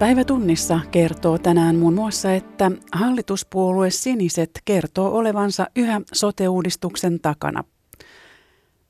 Päivätunnissa 0.00 0.80
kertoo 0.90 1.38
tänään 1.38 1.76
muun 1.76 1.94
muassa, 1.94 2.32
että 2.32 2.70
hallituspuolue 2.92 3.90
Siniset 3.90 4.50
kertoo 4.64 5.18
olevansa 5.18 5.66
yhä 5.76 6.00
sote-uudistuksen 6.12 7.20
takana. 7.20 7.64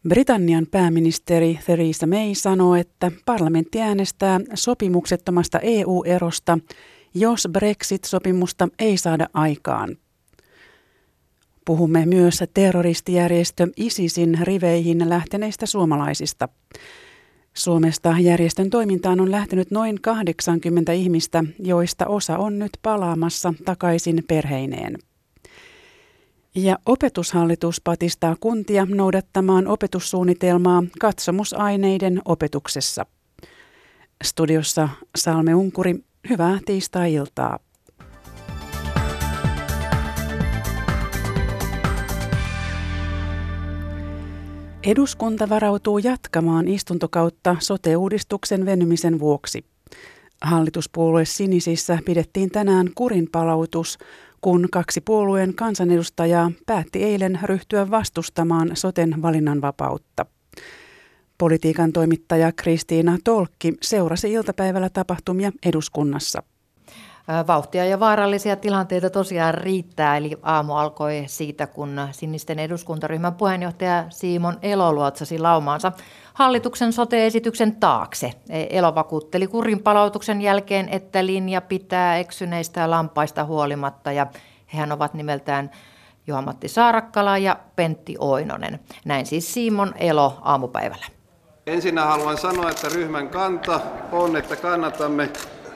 Britannian 0.08 0.66
pääministeri 0.70 1.58
Theresa 1.66 2.06
May 2.06 2.34
sanoo, 2.34 2.74
että 2.74 3.12
parlamentti 3.26 3.80
äänestää 3.80 4.40
sopimuksettomasta 4.54 5.58
EU-erosta, 5.58 6.58
jos 7.14 7.48
Brexit-sopimusta 7.52 8.68
ei 8.78 8.96
saada 8.96 9.26
aikaan. 9.34 9.96
Puhumme 11.64 12.06
myös 12.06 12.44
terroristijärjestö 12.54 13.68
ISISin 13.76 14.38
riveihin 14.42 15.08
lähteneistä 15.08 15.66
suomalaisista. 15.66 16.48
Suomesta 17.60 18.14
järjestön 18.20 18.70
toimintaan 18.70 19.20
on 19.20 19.30
lähtenyt 19.30 19.70
noin 19.70 20.00
80 20.00 20.92
ihmistä, 20.92 21.44
joista 21.58 22.06
osa 22.06 22.38
on 22.38 22.58
nyt 22.58 22.70
palaamassa 22.82 23.54
takaisin 23.64 24.24
perheineen. 24.28 24.98
Ja 26.54 26.78
opetushallitus 26.86 27.80
patistaa 27.80 28.36
kuntia 28.40 28.86
noudattamaan 28.90 29.66
opetussuunnitelmaa 29.66 30.82
katsomusaineiden 31.00 32.22
opetuksessa. 32.24 33.06
Studiossa 34.24 34.88
Salme 35.16 35.54
Unkuri, 35.54 35.94
hyvää 36.30 36.58
tiistai-iltaa. 36.66 37.58
Eduskunta 44.82 45.48
varautuu 45.48 45.98
jatkamaan 45.98 46.68
istuntokautta 46.68 47.56
sote-uudistuksen 47.58 48.66
venymisen 48.66 49.18
vuoksi. 49.18 49.64
Hallituspuolue 50.42 51.24
Sinisissä 51.24 51.98
pidettiin 52.04 52.50
tänään 52.50 52.90
kurinpalautus, 52.94 53.98
kun 54.40 54.68
kaksi 54.72 55.00
puolueen 55.00 55.54
kansanedustajaa 55.54 56.52
päätti 56.66 57.04
eilen 57.04 57.38
ryhtyä 57.42 57.90
vastustamaan 57.90 58.70
soten 58.74 59.22
valinnanvapautta. 59.22 60.26
Politiikan 61.38 61.92
toimittaja 61.92 62.52
Kristiina 62.52 63.18
Tolkki 63.24 63.74
seurasi 63.82 64.32
iltapäivällä 64.32 64.90
tapahtumia 64.90 65.52
eduskunnassa. 65.66 66.42
Vauhtia 67.46 67.84
ja 67.84 68.00
vaarallisia 68.00 68.56
tilanteita 68.56 69.10
tosiaan 69.10 69.54
riittää, 69.54 70.16
eli 70.16 70.38
aamu 70.42 70.74
alkoi 70.74 71.24
siitä, 71.26 71.66
kun 71.66 72.00
sinisten 72.10 72.58
eduskuntaryhmän 72.58 73.34
puheenjohtaja 73.34 74.04
Siimon 74.08 74.58
Elo 74.62 74.92
luotsasi 74.92 75.38
laumaansa 75.38 75.92
hallituksen 76.34 76.92
sote-esityksen 76.92 77.76
taakse. 77.76 78.32
E, 78.48 78.66
Elo 78.70 78.94
vakuutteli 78.94 79.46
kurin 79.46 79.82
palautuksen 79.82 80.40
jälkeen, 80.40 80.88
että 80.88 81.26
linja 81.26 81.60
pitää 81.60 82.16
eksyneistä 82.16 82.90
lampaista 82.90 83.44
huolimatta, 83.44 84.12
ja 84.12 84.26
hehän 84.74 84.92
ovat 84.92 85.14
nimeltään 85.14 85.70
Juha-Matti 86.26 86.68
Saarakkala 86.68 87.38
ja 87.38 87.56
Pentti 87.76 88.16
Oinonen. 88.18 88.80
Näin 89.04 89.26
siis 89.26 89.54
Siimon 89.54 89.94
Elo 89.96 90.38
aamupäivällä. 90.42 91.06
Ensinnä 91.66 92.04
haluan 92.04 92.38
sanoa, 92.38 92.70
että 92.70 92.88
ryhmän 92.88 93.28
kanta 93.28 93.80
on, 94.12 94.36
että 94.36 94.56
kannatamme 94.56 95.30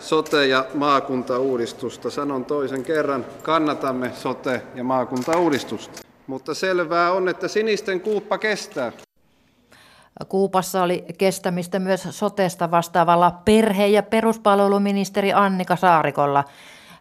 sote- 0.05 0.47
ja 0.47 0.67
maakuntauudistusta. 0.75 2.11
Sanon 2.11 2.45
toisen 2.45 2.83
kerran, 2.83 3.27
kannatamme 3.43 4.11
sote- 4.15 4.63
ja 4.75 4.85
maakuntauudistusta. 4.85 6.03
Mutta 6.27 6.55
selvää 6.55 7.13
on, 7.13 7.29
että 7.29 7.49
sinisten 7.49 8.01
kuuppa 8.01 8.39
kestää. 8.39 8.93
Kuupassa 10.29 10.83
oli 10.83 11.05
kestämistä 11.19 11.79
myös 11.79 12.09
sotesta 12.11 12.71
vastaavalla 12.71 13.31
perhe- 13.45 13.87
ja 13.87 14.03
peruspalveluministeri 14.03 15.33
Annika 15.33 15.77
Saarikolla. 15.77 16.45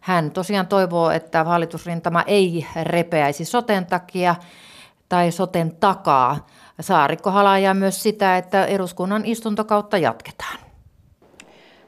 Hän 0.02 0.32
tosiaan 0.32 0.68
toivoo, 0.68 1.12
että 1.12 1.44
hallitusrintama 1.44 2.24
ei 2.28 2.68
repeäisi 2.84 3.46
soten 3.46 3.86
takia 3.86 4.36
tai 5.10 5.32
soten 5.32 5.76
takaa. 5.76 6.48
Saarikko 6.82 7.32
halajaa 7.32 7.74
myös 7.74 8.04
sitä, 8.04 8.38
että 8.38 8.66
eduskunnan 8.66 9.26
istuntokautta 9.26 9.98
jatketaan 9.98 10.63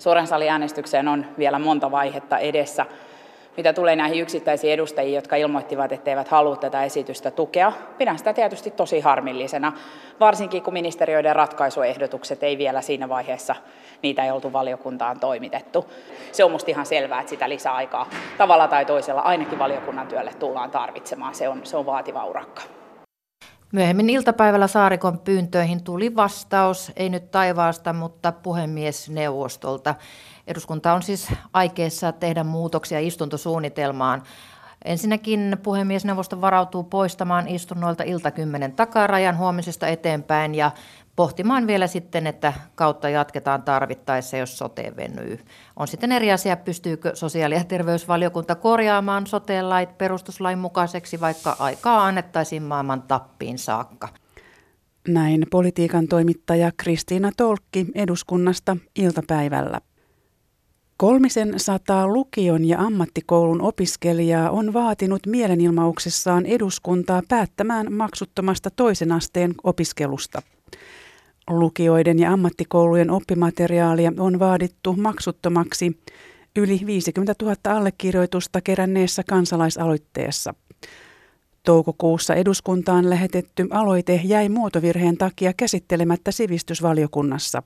suuren 0.06 0.28
saliäänestykseen 0.28 1.08
on 1.08 1.26
vielä 1.38 1.60
monta 1.60 1.92
vaihetta 1.92 2.38
edessä. 2.38 2.86
Mitä 3.58 3.74
tulee 3.74 3.96
näihin 3.96 4.22
yksittäisiin 4.22 4.74
edustajiin, 4.74 5.16
jotka 5.16 5.36
ilmoittivat, 5.36 5.92
että 5.92 6.10
eivät 6.10 6.28
halua 6.28 6.56
tätä 6.56 6.84
esitystä 6.84 7.32
tukea, 7.32 7.72
pidän 7.98 8.18
sitä 8.18 8.34
tietysti 8.34 8.72
tosi 8.72 9.00
harmillisena, 9.00 9.74
varsinkin 10.20 10.64
kun 10.64 10.74
ministeriöiden 10.74 11.36
ratkaisuehdotukset 11.36 12.44
ei 12.44 12.58
vielä 12.58 12.82
siinä 12.82 13.10
vaiheessa, 13.10 13.56
niitä 14.02 14.24
ei 14.24 14.32
oltu 14.32 14.54
valiokuntaan 14.54 15.20
toimitettu. 15.20 15.92
Se 16.32 16.44
on 16.44 16.52
musta 16.52 16.72
ihan 16.72 16.86
selvää, 16.86 17.20
että 17.20 17.30
sitä 17.30 17.50
lisäaikaa 17.50 18.10
tavalla 18.38 18.68
tai 18.68 18.86
toisella 18.86 19.22
ainakin 19.22 19.60
valiokunnan 19.60 20.08
työlle 20.08 20.34
tullaan 20.34 20.72
tarvitsemaan. 20.72 21.36
Se 21.36 21.50
on, 21.50 21.62
se 21.64 21.78
on 21.78 21.86
vaativa 21.86 22.26
urakka. 22.26 22.62
Myöhemmin 23.76 24.10
iltapäivällä 24.10 24.68
Saarikon 24.68 25.20
pyyntöihin 25.20 25.84
tuli 25.84 26.16
vastaus, 26.16 26.92
ei 26.96 27.10
nyt 27.10 27.32
taivaasta, 27.32 27.94
mutta 27.94 28.32
puhemiesneuvostolta. 28.32 29.96
Eduskunta 30.48 30.94
on 30.94 31.04
siis 31.04 31.28
aikeessa 31.54 32.12
tehdä 32.12 32.44
muutoksia 32.44 33.00
istuntosuunnitelmaan. 33.00 34.24
Ensinnäkin 34.86 35.58
puhemiesneuvosto 35.64 36.42
varautuu 36.42 36.84
poistamaan 36.84 37.48
istunnoilta 37.48 38.04
iltakymmenen 38.04 38.72
takarajan 38.72 39.38
huomisesta 39.38 39.88
eteenpäin 39.88 40.56
ja 40.56 40.72
pohtimaan 41.16 41.68
vielä 41.68 41.88
sitten, 41.88 42.28
että 42.28 42.54
kautta 42.76 43.10
jatketaan 43.10 43.64
tarvittaessa, 43.64 44.38
jos 44.38 44.58
sote 44.58 44.94
venyy. 44.98 45.40
On 45.76 45.88
sitten 45.88 46.12
eri 46.12 46.32
asia, 46.32 46.58
pystyykö 46.58 47.16
sosiaali- 47.16 47.56
ja 47.56 47.64
terveysvaliokunta 47.64 48.56
korjaamaan 48.56 49.28
sote-lait 49.28 49.98
perustuslain 49.98 50.60
mukaiseksi, 50.60 51.22
vaikka 51.22 51.56
aikaa 51.60 52.06
annettaisiin 52.06 52.64
maailman 52.64 53.02
tappiin 53.02 53.58
saakka. 53.58 54.10
Näin 55.08 55.46
politiikan 55.52 56.08
toimittaja 56.08 56.72
Kristiina 56.78 57.32
Tolkki 57.38 57.86
eduskunnasta 57.96 58.78
iltapäivällä. 58.96 59.82
Kolmisen 60.98 61.60
sataa 61.60 62.08
lukion 62.08 62.66
ja 62.66 62.80
ammattikoulun 62.80 63.62
opiskelijaa 63.62 64.50
on 64.50 64.74
vaatinut 64.74 65.28
mielenilmauksessaan 65.28 66.46
eduskuntaa 66.46 67.22
päättämään 67.30 67.94
maksuttomasta 67.94 68.70
toisen 68.70 69.12
asteen 69.12 69.54
opiskelusta. 69.64 70.42
Lukioiden 71.50 72.20
ja 72.20 72.34
ammattikoulujen 72.34 73.12
oppimateriaalia 73.12 74.12
on 74.20 74.40
vaadittu 74.40 74.94
maksuttomaksi 74.94 76.00
yli 76.56 76.82
50 76.86 77.36
000 77.42 77.56
allekirjoitusta 77.78 78.62
keränneessä 78.62 79.24
kansalaisaloitteessa. 79.24 80.54
Toukokuussa 81.64 82.36
eduskuntaan 82.36 83.10
lähetetty 83.10 83.68
aloite 83.72 84.22
jäi 84.24 84.50
muotovirheen 84.50 85.18
takia 85.18 85.54
käsittelemättä 85.54 86.32
sivistysvaliokunnassa. 86.32 87.64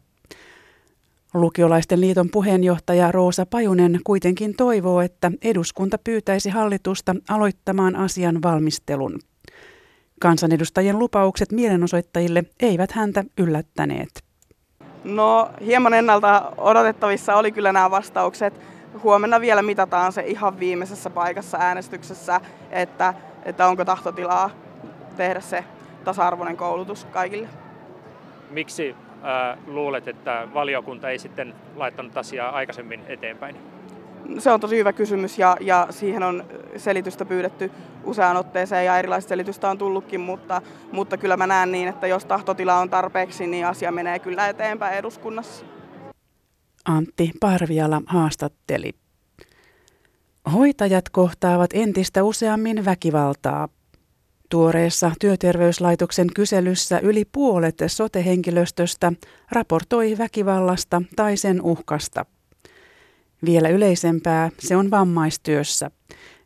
Lukiolaisten 1.33 2.01
liiton 2.01 2.29
puheenjohtaja 2.29 3.11
Roosa 3.11 3.45
Pajunen 3.45 3.99
kuitenkin 4.03 4.55
toivoo, 4.55 5.01
että 5.01 5.31
eduskunta 5.41 5.97
pyytäisi 5.97 6.49
hallitusta 6.49 7.15
aloittamaan 7.29 7.95
asian 7.95 8.41
valmistelun. 8.41 9.19
Kansanedustajien 10.19 10.99
lupaukset 10.99 11.51
mielenosoittajille 11.51 12.43
eivät 12.59 12.91
häntä 12.91 13.23
yllättäneet. 13.37 14.23
No 15.03 15.49
hieman 15.65 15.93
ennalta 15.93 16.51
odotettavissa 16.57 17.35
oli 17.35 17.51
kyllä 17.51 17.71
nämä 17.71 17.91
vastaukset. 17.91 18.61
Huomenna 19.03 19.41
vielä 19.41 19.61
mitataan 19.61 20.11
se 20.11 20.21
ihan 20.21 20.59
viimeisessä 20.59 21.09
paikassa 21.09 21.57
äänestyksessä, 21.61 22.41
että, 22.71 23.13
että 23.45 23.67
onko 23.67 23.85
tahtotilaa 23.85 24.49
tehdä 25.17 25.39
se 25.39 25.63
tasa-arvoinen 26.03 26.57
koulutus 26.57 27.05
kaikille. 27.05 27.47
Miksi 28.49 28.95
äh, 29.23 29.57
luulet, 29.67 30.07
että 30.07 30.47
valiokunta 30.53 31.09
ei 31.09 31.19
sitten 31.19 31.55
laittanut 31.75 32.17
asiaa 32.17 32.49
aikaisemmin 32.49 33.01
eteenpäin? 33.07 33.78
Se 34.37 34.51
on 34.51 34.59
tosi 34.59 34.77
hyvä 34.77 34.93
kysymys 34.93 35.39
ja, 35.39 35.57
ja 35.61 35.87
siihen 35.89 36.23
on 36.23 36.43
selitystä 36.77 37.25
pyydetty 37.25 37.71
useaan 38.03 38.37
otteeseen 38.37 38.85
ja 38.85 38.99
erilaista 38.99 39.29
selitystä 39.29 39.69
on 39.69 39.77
tullutkin, 39.77 40.21
mutta, 40.21 40.61
mutta 40.91 41.17
kyllä 41.17 41.37
mä 41.37 41.47
näen 41.47 41.71
niin, 41.71 41.87
että 41.87 42.07
jos 42.07 42.25
tahtotila 42.25 42.79
on 42.79 42.89
tarpeeksi, 42.89 43.47
niin 43.47 43.65
asia 43.65 43.91
menee 43.91 44.19
kyllä 44.19 44.47
eteenpäin 44.47 44.97
eduskunnassa. 44.97 45.65
Antti 46.85 47.31
Parviala 47.39 48.01
haastatteli. 48.05 48.91
Hoitajat 50.53 51.09
kohtaavat 51.09 51.69
entistä 51.73 52.23
useammin 52.23 52.85
väkivaltaa. 52.85 53.69
Tuoreessa 54.49 55.11
työterveyslaitoksen 55.19 56.27
kyselyssä 56.35 56.99
yli 56.99 57.25
puolet 57.25 57.75
sotehenkilöstöstä 57.87 59.13
raportoi 59.51 60.17
väkivallasta 60.17 61.01
tai 61.15 61.37
sen 61.37 61.61
uhkasta. 61.61 62.25
Vielä 63.45 63.69
yleisempää 63.69 64.49
se 64.59 64.75
on 64.75 64.91
vammaistyössä. 64.91 65.91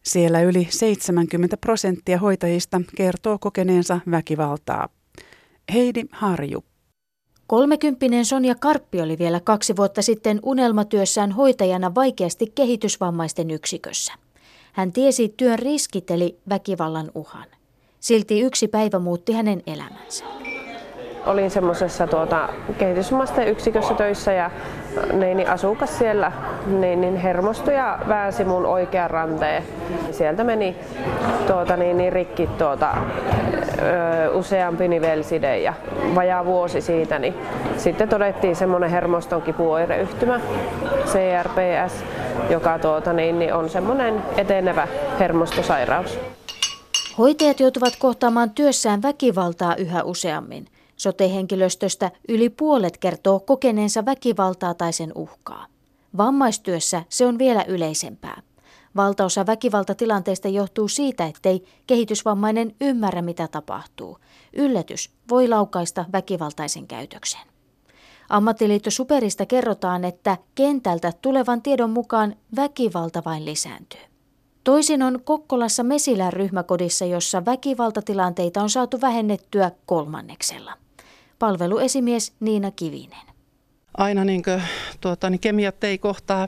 Siellä 0.03 0.41
yli 0.41 0.67
70 0.69 1.57
prosenttia 1.57 2.17
hoitajista 2.17 2.81
kertoo 2.95 3.37
kokeneensa 3.39 3.99
väkivaltaa. 4.11 4.89
Heidi 5.73 6.03
Harju. 6.11 6.63
Kolmekymppinen 7.47 8.25
Sonja 8.25 8.55
Karppi 8.55 9.01
oli 9.01 9.17
vielä 9.17 9.39
kaksi 9.39 9.75
vuotta 9.75 10.01
sitten 10.01 10.39
unelmatyössään 10.43 11.31
hoitajana 11.31 11.95
vaikeasti 11.95 12.51
kehitysvammaisten 12.55 13.51
yksikössä. 13.51 14.13
Hän 14.73 14.91
tiesi 14.91 15.33
työn 15.37 15.59
riskit 15.59 16.11
eli 16.11 16.39
väkivallan 16.49 17.11
uhan. 17.15 17.47
Silti 17.99 18.41
yksi 18.41 18.67
päivä 18.67 18.99
muutti 18.99 19.33
hänen 19.33 19.63
elämänsä. 19.67 20.25
Olin 21.25 21.51
semmoisessa 21.51 22.07
tuota, 22.07 22.49
kehitysvammaisten 22.77 23.47
yksikössä 23.47 23.93
töissä 23.93 24.33
ja 24.33 24.51
niin, 25.13 25.49
asukas 25.49 25.97
siellä 25.97 26.31
niin, 26.67 27.01
niin 27.01 27.15
hermostui 27.15 27.73
ja 27.73 27.99
väänsi 28.07 28.43
mun 28.43 28.65
oikean 28.65 29.09
ranteen. 29.09 29.63
Sieltä 30.11 30.43
meni 30.43 30.75
tuota, 31.47 31.77
niin, 31.77 31.97
niin 31.97 32.13
rikki 32.13 32.47
tuota, 32.47 32.97
ö, 33.77 34.31
useampi 34.31 34.87
nivelside 34.87 35.57
ja 35.59 35.73
vajaa 36.15 36.45
vuosi 36.45 36.81
siitä, 36.81 37.19
niin 37.19 37.33
sitten 37.77 38.09
todettiin 38.09 38.55
semmoinen 38.55 38.89
hermoston 38.89 39.41
kipuoireyhtymä, 39.41 40.39
CRPS, 41.05 42.03
joka 42.49 42.79
tuota, 42.79 43.13
niin, 43.13 43.39
niin 43.39 43.53
on 43.53 43.69
semmoinen 43.69 44.23
etenevä 44.37 44.87
hermostosairaus. 45.19 46.19
Hoitajat 47.17 47.59
joutuvat 47.59 47.93
kohtaamaan 47.99 48.49
työssään 48.49 49.01
väkivaltaa 49.01 49.75
yhä 49.75 50.03
useammin. 50.03 50.65
Sote-henkilöstöstä 50.97 52.11
yli 52.29 52.49
puolet 52.49 52.97
kertoo 52.97 53.39
kokeneensa 53.39 54.05
väkivaltaa 54.05 54.73
tai 54.73 54.93
sen 54.93 55.11
uhkaa. 55.15 55.65
Vammaistyössä 56.17 57.03
se 57.09 57.25
on 57.25 57.37
vielä 57.37 57.63
yleisempää. 57.67 58.41
Valtaosa 58.95 59.45
väkivaltatilanteista 59.45 60.47
johtuu 60.47 60.87
siitä, 60.87 61.25
ettei 61.25 61.63
kehitysvammainen 61.87 62.75
ymmärrä, 62.81 63.21
mitä 63.21 63.47
tapahtuu. 63.47 64.17
Yllätys 64.53 65.09
voi 65.29 65.47
laukaista 65.47 66.05
väkivaltaisen 66.13 66.87
käytöksen. 66.87 67.41
Ammattiliitto 68.29 68.91
Superista 68.91 69.45
kerrotaan, 69.45 70.05
että 70.05 70.37
kentältä 70.55 71.13
tulevan 71.21 71.61
tiedon 71.61 71.89
mukaan 71.89 72.35
väkivalta 72.55 73.21
vain 73.25 73.45
lisääntyy. 73.45 73.99
Toisin 74.63 75.03
on 75.03 75.19
Kokkolassa 75.23 75.83
Mesilän 75.83 76.33
ryhmäkodissa, 76.33 77.05
jossa 77.05 77.45
väkivaltatilanteita 77.45 78.61
on 78.61 78.69
saatu 78.69 79.01
vähennettyä 79.01 79.71
kolmanneksella. 79.85 80.82
Palveluesimies 81.39 82.33
Niina 82.39 82.71
Kivinen. 82.71 83.19
Aina 83.97 84.25
niin 84.25 84.44
kuin, 84.44 84.63
tuota, 85.01 85.30
niin 85.30 85.39
kemiat 85.39 85.83
ei 85.83 85.97
kohtaa 85.97 86.47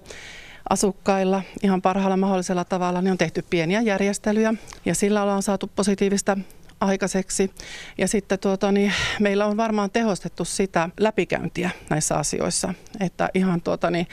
asukkailla 0.70 1.42
ihan 1.64 1.82
parhaalla 1.82 2.18
mahdollisella 2.18 2.66
tavalla, 2.66 3.02
niin 3.02 3.12
on 3.12 3.18
tehty 3.18 3.46
pieniä 3.50 3.82
järjestelyjä 3.82 4.54
ja 4.86 4.96
sillä 4.96 5.24
ollaan 5.24 5.44
saatu 5.44 5.72
positiivista 5.76 6.38
aikaiseksi. 6.80 7.52
Ja 7.98 8.08
sitten 8.08 8.40
tuota, 8.40 8.72
niin 8.72 8.94
meillä 9.20 9.46
on 9.46 9.58
varmaan 9.58 9.92
tehostettu 9.92 10.46
sitä 10.46 10.90
läpikäyntiä 11.00 11.70
näissä 11.90 12.16
asioissa, 12.16 12.74
että 13.00 13.30
ihan 13.34 13.62
tuota, 13.62 13.92
niin 13.92 14.08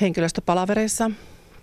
henkilöstöpalavereissa 0.00 1.10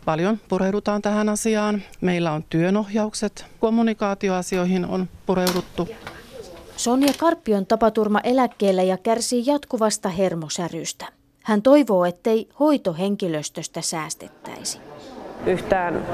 paljon 0.05 0.39
pureudutaan 0.49 1.01
tähän 1.01 1.29
asiaan. 1.29 1.83
Meillä 2.01 2.31
on 2.31 2.43
työnohjaukset, 2.43 3.45
kommunikaatioasioihin 3.59 4.85
on 4.85 5.09
pureuduttu. 5.25 5.89
Sonja 6.77 7.13
Karppi 7.19 7.53
on 7.53 7.65
tapaturma 7.65 8.19
eläkkeellä 8.19 8.83
ja 8.83 8.97
kärsii 8.97 9.43
jatkuvasta 9.45 10.09
hermosärystä. 10.09 11.05
Hän 11.43 11.61
toivoo, 11.61 12.05
ettei 12.05 12.49
hoitohenkilöstöstä 12.59 13.81
säästettäisi. 13.81 14.79
Yhtään 15.45 16.05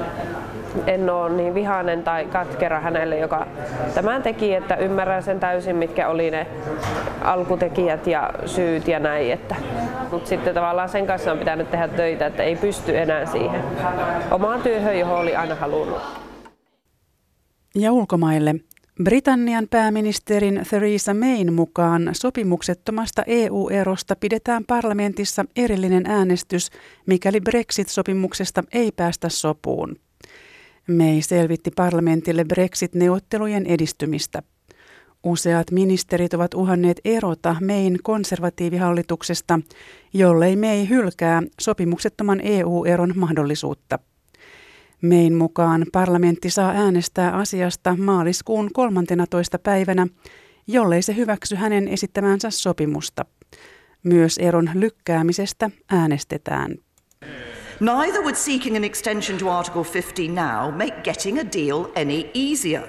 en 0.86 1.10
ole 1.10 1.30
niin 1.30 1.54
vihainen 1.54 2.02
tai 2.02 2.24
katkera 2.24 2.80
hänelle, 2.80 3.18
joka 3.18 3.46
tämän 3.94 4.22
teki, 4.22 4.54
että 4.54 4.76
ymmärrän 4.76 5.22
sen 5.22 5.40
täysin, 5.40 5.76
mitkä 5.76 6.08
oli 6.08 6.30
ne 6.30 6.46
alkutekijät 7.24 8.06
ja 8.06 8.30
syyt 8.46 8.88
ja 8.88 8.98
näin. 8.98 9.32
Että. 9.32 9.56
Mutta 10.10 10.28
sitten 10.28 10.54
tavallaan 10.54 10.88
sen 10.88 11.06
kanssa 11.06 11.32
on 11.32 11.38
pitänyt 11.38 11.70
tehdä 11.70 11.88
töitä, 11.88 12.26
että 12.26 12.42
ei 12.42 12.56
pysty 12.56 12.98
enää 12.98 13.26
siihen 13.26 13.64
omaan 14.30 14.62
työhön, 14.62 14.98
johon 14.98 15.18
oli 15.18 15.36
aina 15.36 15.54
halunnut. 15.54 16.02
Ja 17.74 17.92
ulkomaille. 17.92 18.54
Britannian 19.02 19.68
pääministerin 19.70 20.62
Theresa 20.70 21.14
Mayn 21.14 21.52
mukaan 21.52 22.10
sopimuksettomasta 22.12 23.22
EU-erosta 23.26 24.16
pidetään 24.16 24.64
parlamentissa 24.64 25.44
erillinen 25.56 26.06
äänestys, 26.06 26.70
mikäli 27.06 27.40
Brexit-sopimuksesta 27.40 28.62
ei 28.72 28.92
päästä 28.92 29.28
sopuun. 29.28 29.96
May 30.88 31.22
selvitti 31.22 31.70
parlamentille 31.70 32.44
Brexit-neuvottelujen 32.44 33.66
edistymistä. 33.66 34.42
Useat 35.24 35.70
ministerit 35.70 36.34
ovat 36.34 36.54
uhanneet 36.54 37.00
erota 37.04 37.56
Mayn 37.66 37.96
konservatiivihallituksesta, 38.02 39.60
jollei 40.12 40.56
May 40.56 40.88
hylkää 40.88 41.42
sopimuksettoman 41.60 42.40
EU-eron 42.40 43.12
mahdollisuutta. 43.16 43.98
Mein 45.04 45.34
mukaan 45.34 45.86
parlamentti 45.92 46.50
saa 46.50 46.70
äänestää 46.70 47.32
asiasta 47.32 47.96
maaliskuun 47.96 48.70
13. 48.72 49.58
päivänä, 49.58 50.06
jollei 50.66 51.02
se 51.02 51.16
hyväksy 51.16 51.54
hänen 51.54 51.88
esittämänsä 51.88 52.50
sopimusta. 52.50 53.24
Myös 54.02 54.38
eron 54.38 54.70
lykkäämisestä 54.74 55.70
äänestetään. 55.90 56.74
Neither 57.80 58.20
would 58.22 58.34
seeking 58.34 58.76
an 58.76 58.84
extension 58.84 59.38
to 59.38 59.50
Article 59.50 59.84
50 59.94 60.42
now 60.42 60.74
make 60.74 61.00
getting 61.02 61.38
a 61.38 61.44
deal 61.52 61.84
any 61.96 62.24
easier. 62.34 62.82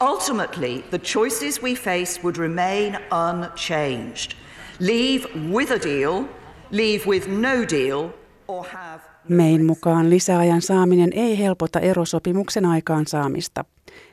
Ultimately, 0.00 0.82
the 0.90 0.98
choices 0.98 1.62
we 1.62 1.74
face 1.74 2.20
would 2.22 2.36
remain 2.36 2.98
unchanged. 3.30 4.32
Leave 4.80 5.28
with 5.52 5.72
a 5.72 5.78
deal, 5.82 6.24
leave 6.70 7.06
with 7.06 7.28
no 7.28 7.64
deal, 7.64 8.10
or 8.48 8.66
have 8.66 9.07
Mein 9.28 9.64
mukaan 9.64 10.10
lisäajan 10.10 10.62
saaminen 10.62 11.10
ei 11.12 11.38
helpota 11.38 11.80
erosopimuksen 11.80 12.64
aikaansaamista. 12.64 13.64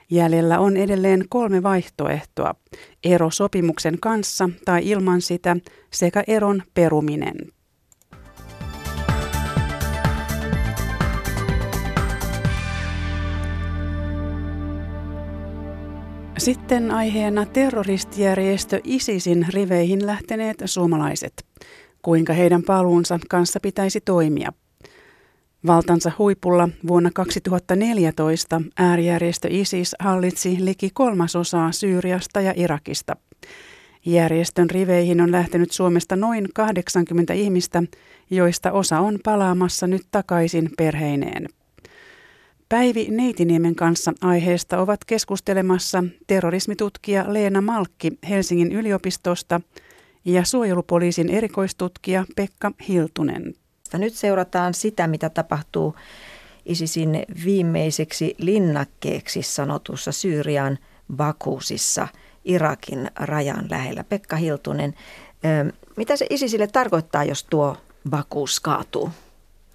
Jäljellä 0.09 0.59
on 0.59 0.77
edelleen 0.77 1.25
kolme 1.29 1.63
vaihtoehtoa. 1.63 2.55
Erosopimuksen 3.03 3.99
kanssa 4.01 4.49
tai 4.65 4.89
ilman 4.89 5.21
sitä 5.21 5.57
sekä 5.93 6.23
eron 6.27 6.63
peruminen. 6.73 7.35
Sitten 16.37 16.91
aiheena 16.91 17.45
terroristijärjestö 17.45 18.79
ISISin 18.83 19.45
riveihin 19.49 20.05
lähteneet 20.05 20.57
suomalaiset. 20.65 21.45
Kuinka 22.01 22.33
heidän 22.33 22.63
paluunsa 22.63 23.19
kanssa 23.29 23.59
pitäisi 23.59 24.01
toimia– 24.01 24.53
Valtansa 25.67 26.11
huipulla 26.19 26.69
vuonna 26.87 27.09
2014 27.13 28.61
äärijärjestö 28.77 29.47
ISIS 29.51 29.95
hallitsi 29.99 30.57
liki 30.59 30.89
kolmasosaa 30.93 31.71
Syyriasta 31.71 32.41
ja 32.41 32.53
Irakista. 32.55 33.15
Järjestön 34.05 34.69
riveihin 34.69 35.21
on 35.21 35.31
lähtenyt 35.31 35.71
Suomesta 35.71 36.15
noin 36.15 36.47
80 36.53 37.33
ihmistä, 37.33 37.83
joista 38.29 38.71
osa 38.71 38.99
on 38.99 39.19
palaamassa 39.23 39.87
nyt 39.87 40.01
takaisin 40.11 40.69
perheineen. 40.77 41.47
Päivi 42.69 43.07
Neitiniemen 43.11 43.75
kanssa 43.75 44.13
aiheesta 44.21 44.79
ovat 44.79 45.05
keskustelemassa 45.05 46.03
terrorismitutkija 46.27 47.33
Leena 47.33 47.61
Malkki 47.61 48.11
Helsingin 48.29 48.71
yliopistosta 48.71 49.61
ja 50.25 50.43
suojelupoliisin 50.45 51.29
erikoistutkija 51.29 52.25
Pekka 52.35 52.71
Hiltunen. 52.87 53.53
Nyt 53.97 54.13
seurataan 54.13 54.73
sitä, 54.73 55.07
mitä 55.07 55.29
tapahtuu 55.29 55.95
ISISin 56.65 57.23
viimeiseksi 57.45 58.35
linnakkeeksi 58.37 59.41
sanotussa 59.41 60.11
Syyrian 60.11 60.77
Bakusissa 61.15 62.07
Irakin 62.45 63.11
rajan 63.15 63.65
lähellä. 63.69 64.03
Pekka 64.03 64.35
Hiltunen, 64.35 64.93
mitä 65.97 66.15
se 66.15 66.27
ISISille 66.29 66.67
tarkoittaa, 66.67 67.23
jos 67.23 67.43
tuo 67.43 67.77
Bakus 68.09 68.59
kaatuu? 68.59 69.09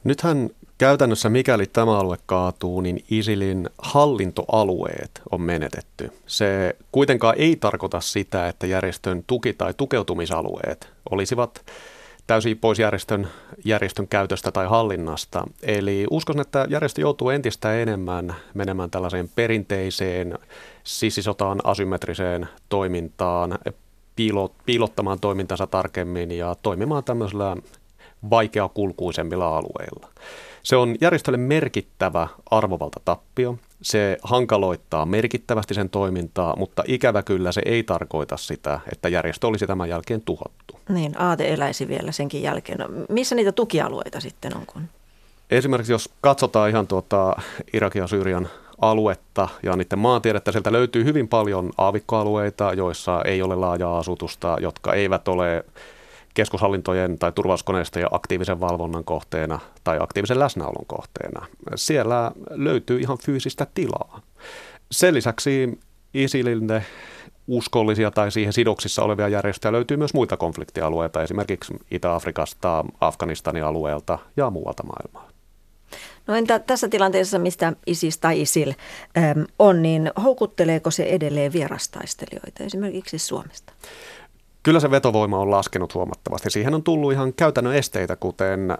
Nythän 0.04 0.50
käytännössä 0.78 1.28
mikäli 1.28 1.66
tämä 1.66 1.98
alue 1.98 2.16
kaatuu, 2.26 2.80
niin 2.80 3.04
ISILin 3.10 3.70
hallintoalueet 3.78 5.22
on 5.30 5.40
menetetty. 5.40 6.12
Se 6.26 6.76
kuitenkaan 6.92 7.34
ei 7.38 7.56
tarkoita 7.56 8.00
sitä, 8.00 8.48
että 8.48 8.66
järjestön 8.66 9.24
tuki- 9.26 9.52
tai 9.52 9.74
tukeutumisalueet 9.74 10.88
olisivat 11.10 11.64
täysin 12.30 12.58
pois 12.58 12.78
järjestön, 12.78 13.28
järjestön 13.64 14.08
käytöstä 14.08 14.52
tai 14.52 14.66
hallinnasta. 14.66 15.44
Eli 15.62 16.06
uskon, 16.10 16.40
että 16.40 16.66
järjestö 16.68 17.00
joutuu 17.00 17.30
entistä 17.30 17.80
enemmän 17.80 18.34
menemään 18.54 18.90
tällaiseen 18.90 19.28
perinteiseen 19.34 20.38
sissisotaan 20.84 21.60
asymmetriseen 21.64 22.48
toimintaan, 22.68 23.58
piilot, 24.16 24.52
piilottamaan 24.66 25.20
toimintansa 25.20 25.66
tarkemmin 25.66 26.30
ja 26.30 26.56
toimimaan 26.62 27.04
tämmöisellä 27.04 27.56
vaikeakulkuisemmilla 28.30 29.56
alueilla. 29.56 30.08
Se 30.62 30.76
on 30.76 30.96
järjestölle 31.00 31.38
merkittävä 31.38 32.28
arvovalta 32.50 33.00
tappio. 33.04 33.58
Se 33.82 34.18
hankaloittaa 34.22 35.06
merkittävästi 35.06 35.74
sen 35.74 35.90
toimintaa, 35.90 36.56
mutta 36.56 36.82
ikävä 36.86 37.22
kyllä 37.22 37.52
se 37.52 37.62
ei 37.64 37.82
tarkoita 37.82 38.36
sitä, 38.36 38.80
että 38.92 39.08
järjestö 39.08 39.46
olisi 39.46 39.66
tämän 39.66 39.88
jälkeen 39.88 40.20
tuhottu. 40.20 40.80
Niin, 40.88 41.20
aate 41.20 41.52
eläisi 41.52 41.88
vielä 41.88 42.12
senkin 42.12 42.42
jälkeen. 42.42 42.78
No, 42.78 42.88
missä 43.08 43.34
niitä 43.34 43.52
tukialueita 43.52 44.20
sitten 44.20 44.56
on? 44.56 44.62
Kun... 44.66 44.82
Esimerkiksi 45.50 45.92
jos 45.92 46.10
katsotaan 46.20 46.70
ihan 46.70 46.86
tuota 46.86 47.36
Irakin 47.72 48.00
ja 48.00 48.06
Syyrian 48.06 48.48
aluetta 48.80 49.48
ja 49.62 49.76
niiden 49.76 49.98
maantiedettä, 49.98 50.52
sieltä 50.52 50.72
löytyy 50.72 51.04
hyvin 51.04 51.28
paljon 51.28 51.70
aavikkoalueita, 51.78 52.72
joissa 52.72 53.22
ei 53.24 53.42
ole 53.42 53.54
laajaa 53.54 53.98
asutusta, 53.98 54.56
jotka 54.60 54.94
eivät 54.94 55.28
ole 55.28 55.64
keskushallintojen 56.40 57.18
tai 57.18 57.32
turvallisuuskoneistojen 57.32 58.08
aktiivisen 58.10 58.60
valvonnan 58.60 59.04
kohteena 59.04 59.60
tai 59.84 59.98
aktiivisen 60.00 60.38
läsnäolon 60.38 60.86
kohteena. 60.86 61.46
Siellä 61.74 62.32
löytyy 62.50 63.00
ihan 63.00 63.18
fyysistä 63.18 63.66
tilaa. 63.74 64.20
Sen 64.90 65.14
lisäksi 65.14 65.78
ISILille 66.14 66.84
uskollisia 67.46 68.10
tai 68.10 68.32
siihen 68.32 68.52
sidoksissa 68.52 69.02
olevia 69.02 69.28
järjestöjä 69.28 69.72
löytyy 69.72 69.96
myös 69.96 70.14
muita 70.14 70.36
konfliktialueita, 70.36 71.22
esimerkiksi 71.22 71.74
Itä-Afrikasta, 71.90 72.84
Afganistanin 73.00 73.64
alueelta 73.64 74.18
ja 74.36 74.50
muualta 74.50 74.82
maailmaa. 74.82 75.28
No 76.26 76.34
entä 76.34 76.58
tässä 76.58 76.88
tilanteessa, 76.88 77.38
mistä 77.38 77.72
ISIS 77.86 78.18
tai 78.18 78.40
ISIL 78.40 78.72
äm, 79.16 79.46
on, 79.58 79.82
niin 79.82 80.10
houkutteleeko 80.22 80.90
se 80.90 81.02
edelleen 81.02 81.52
vierastaistelijoita 81.52 82.64
esimerkiksi 82.64 83.18
Suomesta? 83.18 83.72
Kyllä 84.62 84.80
se 84.80 84.90
vetovoima 84.90 85.38
on 85.38 85.50
laskenut 85.50 85.94
huomattavasti. 85.94 86.50
Siihen 86.50 86.74
on 86.74 86.82
tullut 86.82 87.12
ihan 87.12 87.32
käytännön 87.32 87.74
esteitä, 87.74 88.16
kuten 88.16 88.78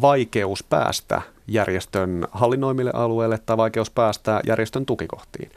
vaikeus 0.00 0.62
päästä 0.62 1.22
järjestön 1.48 2.26
hallinnoimille 2.32 2.90
alueille 2.94 3.38
tai 3.38 3.56
vaikeus 3.56 3.90
päästä 3.90 4.40
järjestön 4.46 4.86
tukikohtiin. 4.86 5.50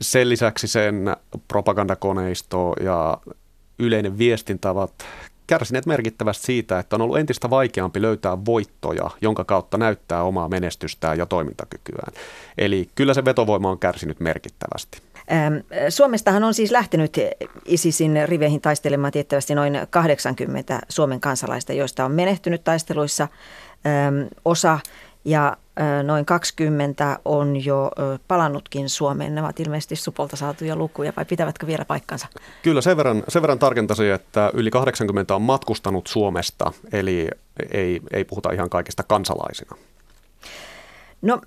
Sen 0.00 0.28
lisäksi 0.28 0.68
sen 0.68 1.16
propagandakoneisto 1.48 2.74
ja 2.80 3.18
yleinen 3.78 4.18
viestintä 4.18 4.70
ovat 4.70 4.92
kärsineet 5.46 5.86
merkittävästi 5.86 6.46
siitä, 6.46 6.78
että 6.78 6.96
on 6.96 7.02
ollut 7.02 7.18
entistä 7.18 7.50
vaikeampi 7.50 8.02
löytää 8.02 8.44
voittoja, 8.44 9.10
jonka 9.20 9.44
kautta 9.44 9.78
näyttää 9.78 10.22
omaa 10.22 10.48
menestystään 10.48 11.18
ja 11.18 11.26
toimintakykyään. 11.26 12.12
Eli 12.58 12.88
kyllä 12.94 13.14
se 13.14 13.24
vetovoima 13.24 13.70
on 13.70 13.78
kärsinyt 13.78 14.20
merkittävästi. 14.20 15.11
Suomestahan 15.88 16.44
on 16.44 16.54
siis 16.54 16.70
lähtenyt 16.70 17.16
ISISin 17.64 18.18
riveihin 18.24 18.60
taistelemaan 18.60 19.12
tiettävästi 19.12 19.54
noin 19.54 19.78
80 19.90 20.80
Suomen 20.88 21.20
kansalaista, 21.20 21.72
joista 21.72 22.04
on 22.04 22.12
menehtynyt 22.12 22.64
taisteluissa 22.64 23.28
osa 24.44 24.80
ja 25.24 25.56
noin 26.02 26.24
20 26.24 27.18
on 27.24 27.64
jo 27.64 27.90
palannutkin 28.28 28.88
Suomeen. 28.88 29.34
Nämä 29.34 29.46
ovat 29.46 29.60
ilmeisesti 29.60 29.96
Supolta 29.96 30.36
saatuja 30.36 30.76
lukuja, 30.76 31.12
vai 31.16 31.24
pitävätkö 31.24 31.66
vielä 31.66 31.84
paikkansa? 31.84 32.26
Kyllä, 32.62 32.80
sen 32.80 32.96
verran, 32.96 33.22
sen 33.28 33.42
verran 33.42 33.58
tarkentaisin, 33.58 34.12
että 34.12 34.50
yli 34.54 34.70
80 34.70 35.34
on 35.34 35.42
matkustanut 35.42 36.06
Suomesta, 36.06 36.72
eli 36.92 37.28
ei, 37.70 38.00
ei 38.12 38.24
puhuta 38.24 38.52
ihan 38.52 38.70
kaikista 38.70 39.02
kansalaisina. 39.02 39.76
No 41.22 41.40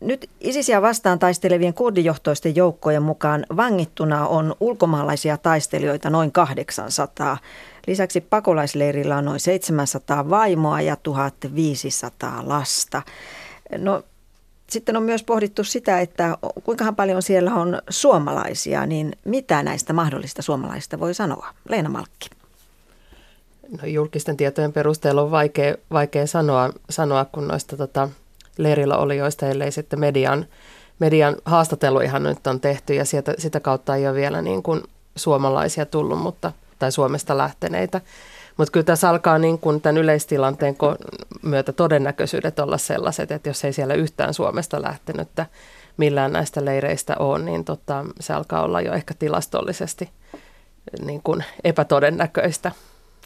nyt 0.00 0.30
ISISia 0.40 0.82
vastaan 0.82 1.18
taistelevien 1.18 1.74
kurdijohtoisten 1.74 2.56
joukkojen 2.56 3.02
mukaan 3.02 3.46
vangittuna 3.56 4.26
on 4.26 4.54
ulkomaalaisia 4.60 5.36
taistelijoita 5.36 6.10
noin 6.10 6.32
800. 6.32 7.38
Lisäksi 7.86 8.20
pakolaisleirillä 8.20 9.16
on 9.16 9.24
noin 9.24 9.40
700 9.40 10.30
vaimoa 10.30 10.80
ja 10.80 10.96
1500 10.96 12.42
lasta. 12.46 13.02
No, 13.78 14.02
sitten 14.70 14.96
on 14.96 15.02
myös 15.02 15.22
pohdittu 15.22 15.64
sitä, 15.64 16.00
että 16.00 16.38
kuinka 16.64 16.92
paljon 16.92 17.22
siellä 17.22 17.54
on 17.54 17.82
suomalaisia, 17.90 18.86
niin 18.86 19.12
mitä 19.24 19.62
näistä 19.62 19.92
mahdollista 19.92 20.42
suomalaisista 20.42 21.00
voi 21.00 21.14
sanoa? 21.14 21.48
Leena 21.68 21.88
Malkki. 21.88 22.30
No, 23.82 23.88
julkisten 23.88 24.36
tietojen 24.36 24.72
perusteella 24.72 25.22
on 25.22 25.30
vaikea, 25.30 25.74
vaikea 25.92 26.26
sanoa, 26.26 26.70
sanoa, 26.90 27.24
kun 27.24 27.48
noista 27.48 27.76
tota, 27.76 28.08
leirillä 28.62 28.96
olijoista, 28.96 29.46
ellei 29.46 29.72
sitten 29.72 30.00
median, 30.00 30.46
median 30.98 31.36
ihan 32.04 32.22
nyt 32.22 32.46
on 32.46 32.60
tehty 32.60 32.94
ja 32.94 33.04
sieltä, 33.04 33.34
sitä 33.38 33.60
kautta 33.60 33.96
ei 33.96 34.08
ole 34.08 34.16
vielä 34.16 34.42
niin 34.42 34.62
kuin 34.62 34.82
suomalaisia 35.16 35.86
tullut, 35.86 36.18
mutta, 36.18 36.52
tai 36.78 36.92
Suomesta 36.92 37.38
lähteneitä. 37.38 38.00
Mutta 38.56 38.72
kyllä 38.72 38.84
tässä 38.84 39.10
alkaa 39.10 39.38
niin 39.38 39.58
kuin 39.58 39.80
tämän 39.80 39.98
yleistilanteen 39.98 40.76
myötä 41.42 41.72
todennäköisyydet 41.72 42.58
olla 42.58 42.78
sellaiset, 42.78 43.30
että 43.30 43.48
jos 43.48 43.64
ei 43.64 43.72
siellä 43.72 43.94
yhtään 43.94 44.34
Suomesta 44.34 44.82
lähtenyt 44.82 45.28
millään 45.96 46.32
näistä 46.32 46.64
leireistä 46.64 47.16
ole, 47.18 47.38
niin 47.38 47.64
tota, 47.64 48.04
se 48.20 48.32
alkaa 48.32 48.62
olla 48.62 48.80
jo 48.80 48.92
ehkä 48.92 49.14
tilastollisesti 49.18 50.10
niin 51.04 51.20
kuin 51.24 51.44
epätodennäköistä. 51.64 52.72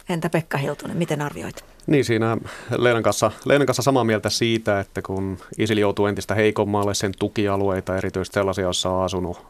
Entä 0.09 0.29
Pekka 0.29 0.57
Hiltunen, 0.57 0.97
miten 0.97 1.21
arvioit? 1.21 1.65
Niin, 1.87 2.05
siinä 2.05 2.37
Leenan 2.77 3.03
kanssa, 3.03 3.31
Leenan 3.45 3.65
kanssa 3.65 3.83
samaa 3.83 4.03
mieltä 4.03 4.29
siitä, 4.29 4.79
että 4.79 5.01
kun 5.01 5.37
ISIL 5.57 5.77
joutuu 5.77 6.05
entistä 6.05 6.35
heikommalle, 6.35 6.93
sen 6.93 7.11
tukialueita, 7.19 7.97
erityisesti 7.97 8.33
sellaisia, 8.33 8.63
joissa 8.63 8.89
on 8.89 9.03
asunut, 9.03 9.45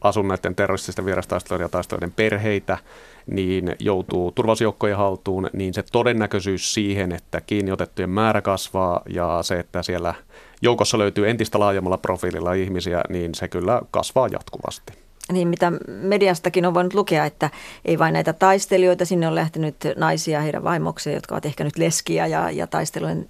asunut 0.00 0.28
näiden 0.28 0.54
terrorististen 0.54 1.04
vierastaistelujen 1.04 1.64
ja 1.64 1.68
taistelujen 1.68 2.12
perheitä, 2.12 2.78
niin 3.26 3.76
joutuu 3.78 4.32
turvallisuusjoukkojen 4.32 4.96
haltuun, 4.96 5.50
niin 5.52 5.74
se 5.74 5.82
todennäköisyys 5.92 6.74
siihen, 6.74 7.12
että 7.12 7.40
kiinniotettujen 7.40 8.10
määrä 8.10 8.42
kasvaa 8.42 9.02
ja 9.08 9.38
se, 9.42 9.58
että 9.58 9.82
siellä 9.82 10.14
joukossa 10.62 10.98
löytyy 10.98 11.30
entistä 11.30 11.58
laajemmalla 11.58 11.98
profiililla 11.98 12.52
ihmisiä, 12.52 13.02
niin 13.08 13.34
se 13.34 13.48
kyllä 13.48 13.82
kasvaa 13.90 14.28
jatkuvasti 14.28 15.05
niin 15.32 15.48
mitä 15.48 15.72
mediastakin 15.86 16.66
on 16.66 16.74
voinut 16.74 16.94
lukea, 16.94 17.24
että 17.24 17.50
ei 17.84 17.98
vain 17.98 18.12
näitä 18.12 18.32
taistelijoita, 18.32 19.04
sinne 19.04 19.28
on 19.28 19.34
lähtenyt 19.34 19.76
naisia 19.96 20.40
heidän 20.40 20.64
vaimokseen, 20.64 21.14
jotka 21.14 21.34
ovat 21.34 21.46
ehkä 21.46 21.64
nyt 21.64 21.78
leskiä 21.78 22.26
ja, 22.26 22.50
ja 22.50 22.66
taistelujen 22.66 23.28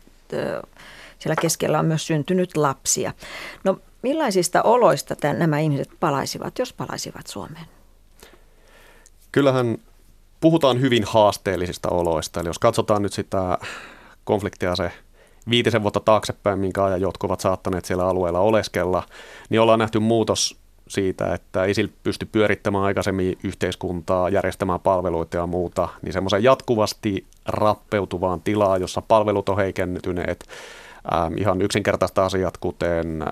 siellä 1.18 1.36
keskellä 1.40 1.78
on 1.78 1.86
myös 1.86 2.06
syntynyt 2.06 2.56
lapsia. 2.56 3.12
No 3.64 3.78
millaisista 4.02 4.62
oloista 4.62 5.16
tämän, 5.16 5.38
nämä 5.38 5.58
ihmiset 5.58 5.88
palaisivat, 6.00 6.58
jos 6.58 6.72
palaisivat 6.72 7.26
Suomeen? 7.26 7.66
Kyllähän 9.32 9.78
puhutaan 10.40 10.80
hyvin 10.80 11.04
haasteellisista 11.04 11.88
oloista. 11.88 12.40
Eli 12.40 12.48
jos 12.48 12.58
katsotaan 12.58 13.02
nyt 13.02 13.12
sitä 13.12 13.58
konfliktia 14.24 14.76
se 14.76 14.92
viitisen 15.50 15.82
vuotta 15.82 16.00
taaksepäin, 16.00 16.58
minkä 16.58 16.84
ajan 16.84 17.00
jotkut 17.00 17.30
ovat 17.30 17.40
saattaneet 17.40 17.84
siellä 17.84 18.06
alueella 18.06 18.40
oleskella, 18.40 19.02
niin 19.48 19.60
ollaan 19.60 19.78
nähty 19.78 19.98
muutos 19.98 20.56
siitä, 20.88 21.34
että 21.34 21.64
ISIL 21.64 21.88
pysty 22.02 22.26
pyörittämään 22.32 22.84
aikaisemmin 22.84 23.38
yhteiskuntaa, 23.44 24.28
järjestämään 24.28 24.80
palveluita 24.80 25.36
ja 25.36 25.46
muuta, 25.46 25.88
niin 26.02 26.12
semmoisen 26.12 26.42
jatkuvasti 26.42 27.26
rappeutuvaan 27.46 28.40
tilaan, 28.40 28.80
jossa 28.80 29.02
palvelut 29.08 29.48
on 29.48 29.56
heikentyneet, 29.56 30.44
ähm, 31.14 31.38
ihan 31.38 31.62
yksinkertaista 31.62 32.24
asiat, 32.24 32.56
kuten 32.56 33.24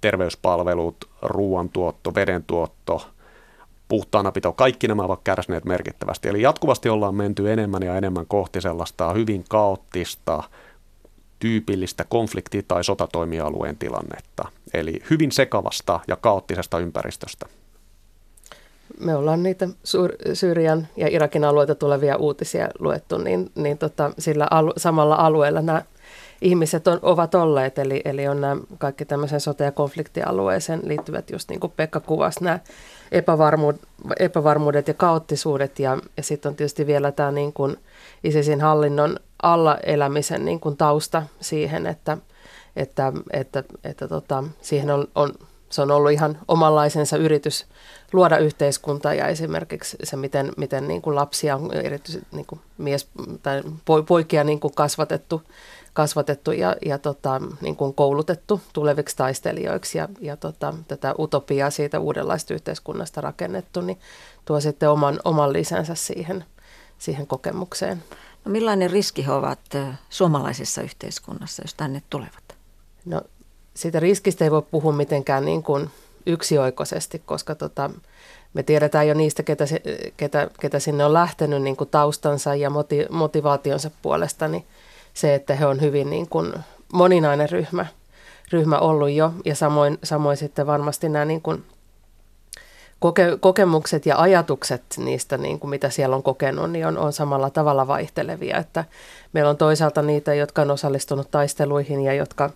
terveyspalvelut, 0.00 0.96
ruoantuotto, 1.22 2.14
vedentuotto, 2.14 3.06
puhtaanapito, 3.88 4.52
kaikki 4.52 4.88
nämä 4.88 5.02
ovat 5.02 5.20
kärsineet 5.24 5.64
merkittävästi. 5.64 6.28
Eli 6.28 6.42
jatkuvasti 6.42 6.88
ollaan 6.88 7.14
menty 7.14 7.52
enemmän 7.52 7.82
ja 7.82 7.96
enemmän 7.96 8.26
kohti 8.26 8.60
sellaista 8.60 9.12
hyvin 9.12 9.44
kaoottista, 9.48 10.42
tyypillistä 11.40 12.04
konflikti- 12.04 12.64
tai 12.68 12.84
sotatoimialueen 12.84 13.76
tilannetta. 13.76 14.48
Eli 14.74 15.02
hyvin 15.10 15.32
sekavasta 15.32 16.00
ja 16.08 16.16
kaoottisesta 16.16 16.78
ympäristöstä. 16.78 17.46
Me 19.00 19.14
ollaan 19.14 19.42
niitä 19.42 19.68
Syyrian 20.34 20.88
ja 20.96 21.08
Irakin 21.08 21.44
alueita 21.44 21.74
tulevia 21.74 22.16
uutisia 22.16 22.68
luettu, 22.78 23.18
niin, 23.18 23.50
niin 23.54 23.78
tota, 23.78 24.12
sillä 24.18 24.46
alu, 24.50 24.72
samalla 24.76 25.14
alueella 25.14 25.62
nämä 25.62 25.82
ihmiset 26.40 26.88
on, 26.88 26.98
ovat 27.02 27.34
olleet, 27.34 27.78
eli, 27.78 28.02
eli 28.04 28.28
on 28.28 28.40
nämä 28.40 28.56
kaikki 28.78 29.04
tämmöisen 29.04 29.40
sote- 29.40 29.64
ja 29.64 29.72
konfliktialueeseen 29.72 30.80
liittyvät, 30.84 31.30
just 31.30 31.48
niin 31.48 31.60
kuin 31.60 31.72
Pekka 31.76 32.00
kuvasi, 32.00 32.44
nämä 32.44 32.58
epävarmuudet, 33.12 33.80
epävarmuudet 34.18 34.88
ja 34.88 34.94
kaoottisuudet, 34.94 35.78
ja, 35.78 35.98
ja 36.16 36.22
sitten 36.22 36.50
on 36.50 36.56
tietysti 36.56 36.86
vielä 36.86 37.12
tämä 37.12 37.30
niin 37.30 37.52
kuin 37.52 37.76
ISISin 38.24 38.60
hallinnon 38.60 39.16
alla 39.42 39.76
elämisen 39.76 40.44
niin 40.44 40.60
kuin 40.60 40.76
tausta 40.76 41.22
siihen, 41.40 41.86
että, 41.86 42.18
että, 42.76 43.12
että, 43.32 43.64
että 43.84 44.08
tota, 44.08 44.44
siihen 44.60 44.90
on, 44.90 45.08
on, 45.14 45.32
se 45.70 45.82
on 45.82 45.90
ollut 45.90 46.10
ihan 46.10 46.38
omanlaisensa 46.48 47.16
yritys 47.16 47.66
luoda 48.12 48.38
yhteiskuntaa 48.38 49.14
ja 49.14 49.26
esimerkiksi 49.26 49.96
se, 50.02 50.16
miten, 50.16 50.52
miten 50.56 50.88
niin 50.88 51.02
kuin 51.02 51.16
lapsia 51.16 51.60
erityisesti 51.72 52.26
niin 52.32 52.46
kuin 52.46 52.60
mies 52.78 53.08
tai 53.42 53.62
poikia 54.06 54.44
niin 54.44 54.60
kuin 54.60 54.74
kasvatettu, 54.74 55.42
kasvatettu 55.92 56.52
ja, 56.52 56.76
ja 56.86 56.98
tota, 56.98 57.40
niin 57.60 57.76
kuin 57.76 57.94
koulutettu 57.94 58.60
tuleviksi 58.72 59.16
taistelijoiksi 59.16 59.98
ja, 59.98 60.08
ja 60.20 60.36
tota, 60.36 60.74
tätä 60.88 61.14
utopiaa 61.18 61.70
siitä 61.70 62.00
uudenlaista 62.00 62.54
yhteiskunnasta 62.54 63.20
rakennettu, 63.20 63.80
niin 63.80 63.98
tuo 64.44 64.60
sitten 64.60 64.90
oman, 64.90 65.20
oman 65.24 65.52
lisänsä 65.52 65.94
siihen, 65.94 66.44
siihen 66.98 67.26
kokemukseen. 67.26 68.02
No 68.44 68.50
millainen 68.50 68.90
riski 68.90 69.26
he 69.26 69.32
ovat 69.32 69.60
suomalaisessa 70.10 70.82
yhteiskunnassa, 70.82 71.62
jos 71.62 71.74
tänne 71.74 72.02
tulevat? 72.10 72.56
No 73.04 73.22
siitä 73.74 74.00
riskistä 74.00 74.44
ei 74.44 74.50
voi 74.50 74.62
puhua 74.62 74.92
mitenkään 74.92 75.44
niin 75.44 75.62
kuin 75.62 75.90
yksioikoisesti, 76.26 77.22
koska 77.26 77.54
tota, 77.54 77.90
me 78.54 78.62
tiedetään 78.62 79.08
jo 79.08 79.14
niistä, 79.14 79.42
ketä, 79.42 79.64
ketä, 80.16 80.50
ketä 80.60 80.78
sinne 80.78 81.04
on 81.04 81.12
lähtenyt 81.12 81.62
niin 81.62 81.76
kuin 81.76 81.90
taustansa 81.90 82.54
ja 82.54 82.70
moti, 82.70 83.06
motivaationsa 83.10 83.90
puolesta, 84.02 84.48
niin 84.48 84.66
se, 85.14 85.34
että 85.34 85.54
he 85.54 85.66
on 85.66 85.80
hyvin 85.80 86.10
niin 86.10 86.28
kuin 86.28 86.52
moninainen 86.92 87.50
ryhmä, 87.50 87.86
ryhmä 88.52 88.78
ollut 88.78 89.10
jo. 89.10 89.32
Ja 89.44 89.54
samoin, 89.54 89.98
samoin 90.04 90.36
sitten 90.36 90.66
varmasti 90.66 91.08
nämä 91.08 91.24
niin 91.24 91.42
kuin 91.42 91.64
koke, 93.00 93.36
kokemukset 93.40 94.06
ja 94.06 94.18
ajatukset 94.18 94.82
niistä, 94.96 95.38
niin 95.38 95.60
kuin 95.60 95.70
mitä 95.70 95.90
siellä 95.90 96.16
on 96.16 96.22
kokenut, 96.22 96.70
niin 96.70 96.86
on, 96.86 96.98
on 96.98 97.12
samalla 97.12 97.50
tavalla 97.50 97.86
vaihtelevia. 97.86 98.56
Että 98.56 98.84
meillä 99.32 99.50
on 99.50 99.56
toisaalta 99.56 100.02
niitä, 100.02 100.34
jotka 100.34 100.62
on 100.62 100.70
osallistunut 100.70 101.30
taisteluihin 101.30 102.00
ja 102.00 102.14
jotka, 102.14 102.50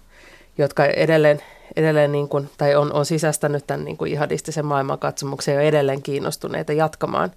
jotka 0.58 0.84
edelleen, 0.84 1.42
edelleen 1.76 2.12
niin 2.12 2.28
kuin, 2.28 2.50
tai 2.58 2.74
on, 2.74 2.92
on 2.92 3.06
sisästänyt 3.06 3.66
tämän 3.66 3.84
niin 3.84 3.96
kuin 3.96 4.12
ihadistisen 4.12 4.66
maailmankatsomuksen 4.66 5.54
ja 5.54 5.60
edelleen 5.60 6.02
kiinnostuneita 6.02 6.72
jatkamaan, 6.72 7.32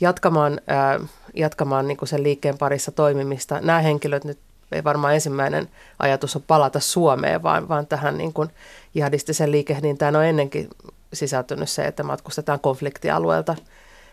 jatkamaan, 0.00 0.60
ää, 0.66 1.00
jatkamaan 1.34 1.88
niin 1.88 1.96
kuin 1.96 2.08
sen 2.08 2.22
liikkeen 2.22 2.58
parissa 2.58 2.92
toimimista. 2.92 3.60
Nämä 3.60 3.80
henkilöt 3.80 4.24
nyt 4.24 4.38
ei 4.72 4.84
varmaan 4.84 5.14
ensimmäinen 5.14 5.68
ajatus 5.98 6.36
on 6.36 6.42
palata 6.46 6.80
Suomeen, 6.80 7.42
vaan, 7.42 7.68
vaan 7.68 7.86
tähän 7.86 8.18
niin 8.18 8.32
kuin 8.32 8.50
jihadistisen 8.94 9.52
liikehdintään 9.52 10.16
on 10.16 10.24
ennenkin 10.24 10.68
sisältynyt 11.12 11.70
se, 11.70 11.86
että 11.86 12.02
matkustetaan 12.02 12.60
konfliktialueelta 12.60 13.56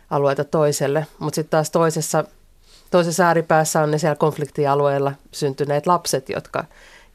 alueelta 0.09 0.43
toiselle. 0.43 1.07
Mutta 1.19 1.35
sitten 1.35 1.51
taas 1.51 1.71
toisessa, 1.71 2.23
toisessa 2.91 3.27
ääripäässä 3.27 3.81
on 3.81 3.91
ne 3.91 3.97
siellä 3.97 4.15
konfliktialueella 4.15 5.13
syntyneet 5.31 5.87
lapset, 5.87 6.29
jotka, 6.29 6.65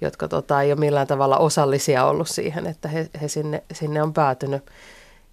jotka 0.00 0.28
tota, 0.28 0.62
ei 0.62 0.72
ole 0.72 0.80
millään 0.80 1.06
tavalla 1.06 1.38
osallisia 1.38 2.04
ollut 2.04 2.28
siihen, 2.28 2.66
että 2.66 2.88
he, 2.88 3.10
he 3.20 3.28
sinne, 3.28 3.62
sinne 3.72 4.02
on 4.02 4.12
päätynyt. 4.12 4.62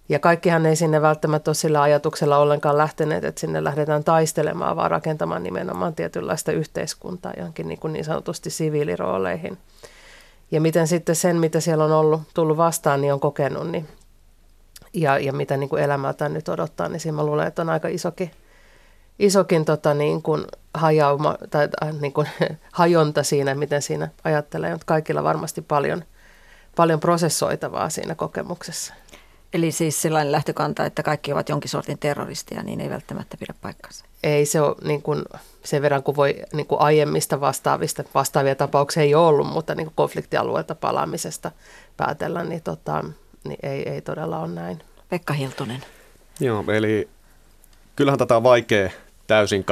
Ja 0.08 0.18
kaikkihan 0.18 0.66
ei 0.66 0.76
sinne 0.76 1.02
välttämättä 1.02 1.48
ole 1.48 1.54
sillä 1.54 1.82
ajatuksella 1.82 2.38
ollenkaan 2.38 2.78
lähteneet, 2.78 3.24
että 3.24 3.40
sinne 3.40 3.64
lähdetään 3.64 4.04
taistelemaan, 4.04 4.76
vaan 4.76 4.90
rakentamaan 4.90 5.42
nimenomaan 5.42 5.94
tietynlaista 5.94 6.52
yhteiskuntaa 6.52 7.32
johonkin 7.36 7.68
niin, 7.68 7.80
kuin 7.80 7.92
niin 7.92 8.04
sanotusti 8.04 8.50
siviilirooleihin. 8.50 9.58
Ja 10.50 10.60
miten 10.60 10.88
sitten 10.88 11.16
sen, 11.16 11.36
mitä 11.36 11.60
siellä 11.60 11.84
on 11.84 11.92
ollut, 11.92 12.22
tullut 12.34 12.56
vastaan, 12.56 13.00
niin 13.00 13.12
on 13.12 13.20
kokenut, 13.20 13.70
niin 13.70 13.88
ja, 14.96 15.18
ja 15.18 15.32
mitä 15.32 15.56
niin 15.56 15.68
kuin 15.68 15.82
elämältä 15.82 16.28
nyt 16.28 16.48
odottaa, 16.48 16.88
niin 16.88 17.00
siinä 17.00 17.16
mä 17.16 17.26
luulen, 17.26 17.46
että 17.46 17.62
on 17.62 17.70
aika 17.70 17.88
isokin, 17.88 18.30
isokin 19.18 19.64
tota, 19.64 19.94
niin 19.94 20.22
kuin 20.22 20.44
hajauma, 20.74 21.36
tai 21.50 21.68
äh, 21.82 21.92
niin 22.00 22.12
kuin, 22.12 22.28
hajonta 22.72 23.22
siinä, 23.22 23.54
miten 23.54 23.82
siinä 23.82 24.08
ajattelee, 24.24 24.72
mutta 24.72 24.86
kaikilla 24.86 25.24
varmasti 25.24 25.62
paljon, 25.62 26.04
paljon 26.76 27.00
prosessoitavaa 27.00 27.90
siinä 27.90 28.14
kokemuksessa. 28.14 28.94
Eli 29.52 29.72
siis 29.72 30.02
sellainen 30.02 30.32
lähtökanta, 30.32 30.84
että 30.84 31.02
kaikki 31.02 31.32
ovat 31.32 31.48
jonkin 31.48 31.70
sortin 31.70 31.98
terroristia, 31.98 32.62
niin 32.62 32.80
ei 32.80 32.90
välttämättä 32.90 33.36
pidä 33.36 33.54
paikkansa. 33.60 34.04
Ei 34.22 34.46
se 34.46 34.60
ole 34.60 34.76
niin 34.84 35.02
kuin, 35.02 35.24
sen 35.64 35.82
verran 35.82 36.02
kuin 36.02 36.16
voi 36.16 36.42
niin 36.52 36.66
kuin 36.66 36.80
aiemmista 36.80 37.40
vastaavista, 37.40 38.04
vastaavia 38.14 38.54
tapauksia 38.54 39.02
ei 39.02 39.14
ole 39.14 39.26
ollut, 39.26 39.46
mutta 39.46 39.74
niin 39.74 39.86
kuin 39.86 39.94
konfliktialueelta 39.96 40.74
palaamisesta 40.74 41.50
päätellä, 41.96 42.44
niin, 42.44 42.62
tota, 42.62 43.04
niin 43.48 43.58
ei, 43.62 43.88
ei 43.88 44.02
todella 44.02 44.38
ole 44.38 44.48
näin. 44.48 44.78
Pekka 45.08 45.34
Hiltunen. 45.34 45.82
Joo, 46.40 46.64
eli 46.72 47.08
kyllähän 47.96 48.18
tätä 48.18 48.36
on 48.36 48.42
vaikea 48.42 48.90
täysin 49.26 49.64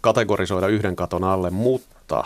kategorisoida 0.00 0.66
yhden 0.66 0.96
katon 0.96 1.24
alle, 1.24 1.50
mutta 1.50 2.24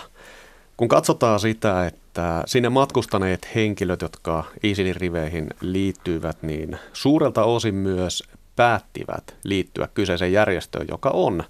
kun 0.76 0.88
katsotaan 0.88 1.40
sitä, 1.40 1.86
että 1.86 2.42
sinne 2.46 2.68
matkustaneet 2.68 3.48
henkilöt, 3.54 4.02
jotka 4.02 4.44
ISILin 4.62 4.96
riveihin 4.96 5.46
liittyvät, 5.60 6.42
niin 6.42 6.78
suurelta 6.92 7.44
osin 7.44 7.74
myös 7.74 8.22
päättivät 8.56 9.34
liittyä 9.44 9.88
kyseiseen 9.94 10.32
järjestöön, 10.32 10.86
joka 10.90 11.10
on 11.10 11.44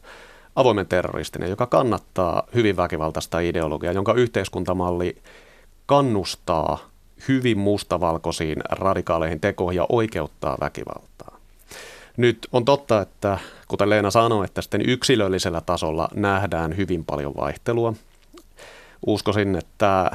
avoimen 0.56 0.86
terroristinen, 0.86 1.50
joka 1.50 1.66
kannattaa 1.66 2.42
hyvin 2.54 2.76
väkivaltaista 2.76 3.40
ideologiaa, 3.40 3.92
jonka 3.92 4.14
yhteiskuntamalli 4.14 5.16
kannustaa 5.86 6.78
hyvin 7.28 7.58
mustavalkoisiin 7.58 8.56
radikaaleihin 8.70 9.40
tekoihin 9.40 9.76
ja 9.76 9.86
oikeuttaa 9.88 10.56
väkivaltaa. 10.60 11.38
Nyt 12.16 12.38
on 12.52 12.64
totta, 12.64 13.00
että 13.00 13.38
kuten 13.68 13.90
Leena 13.90 14.10
sanoi, 14.10 14.44
että 14.44 14.62
sitten 14.62 14.88
yksilöllisellä 14.88 15.60
tasolla 15.60 16.08
nähdään 16.14 16.76
hyvin 16.76 17.04
paljon 17.04 17.34
vaihtelua. 17.36 17.94
Uskoisin, 19.06 19.56
että 19.56 20.10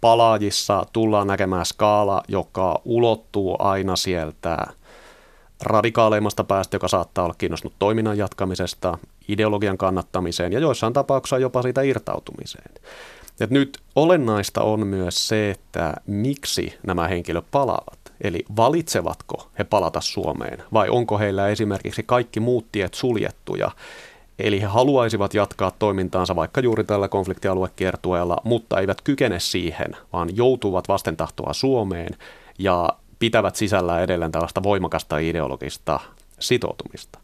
palaajissa 0.00 0.86
tullaan 0.92 1.26
näkemään 1.26 1.66
skaala, 1.66 2.22
joka 2.28 2.80
ulottuu 2.84 3.56
aina 3.58 3.96
sieltä 3.96 4.66
radikaaleimmasta 5.62 6.44
päästä, 6.44 6.74
joka 6.74 6.88
saattaa 6.88 7.24
olla 7.24 7.34
kiinnostunut 7.38 7.74
toiminnan 7.78 8.18
jatkamisesta, 8.18 8.98
ideologian 9.28 9.78
kannattamiseen 9.78 10.52
ja 10.52 10.58
joissain 10.58 10.92
tapauksissa 10.92 11.38
jopa 11.38 11.62
siitä 11.62 11.82
irtautumiseen. 11.82 12.74
Et 13.40 13.50
nyt 13.50 13.78
olennaista 13.96 14.62
on 14.62 14.86
myös 14.86 15.28
se, 15.28 15.50
että 15.50 15.94
miksi 16.06 16.74
nämä 16.86 17.08
henkilöt 17.08 17.44
palaavat. 17.50 17.98
Eli 18.20 18.44
valitsevatko 18.56 19.48
he 19.58 19.64
palata 19.64 20.00
Suomeen 20.00 20.62
vai 20.72 20.88
onko 20.88 21.18
heillä 21.18 21.48
esimerkiksi 21.48 22.02
kaikki 22.02 22.40
muut 22.40 22.66
tiet 22.72 22.94
suljettuja. 22.94 23.70
Eli 24.38 24.60
he 24.60 24.66
haluaisivat 24.66 25.34
jatkaa 25.34 25.70
toimintaansa 25.78 26.36
vaikka 26.36 26.60
juuri 26.60 26.84
tällä 26.84 27.08
konfliktialuekiertueella, 27.08 28.36
mutta 28.44 28.80
eivät 28.80 29.00
kykene 29.00 29.40
siihen, 29.40 29.96
vaan 30.12 30.36
joutuvat 30.36 30.88
vastentahtoa 30.88 31.52
Suomeen 31.52 32.16
ja 32.58 32.88
pitävät 33.18 33.56
sisällä 33.56 34.00
edelleen 34.00 34.32
tällaista 34.32 34.62
voimakasta 34.62 35.18
ideologista 35.18 36.00
sitoutumista. 36.40 37.18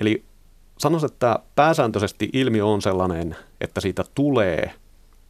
Eli 0.00 0.24
sanoisin, 0.78 1.12
että 1.12 1.38
pääsääntöisesti 1.54 2.30
ilmiö 2.32 2.66
on 2.66 2.82
sellainen, 2.82 3.36
että 3.60 3.80
siitä 3.80 4.04
tulee 4.14 4.74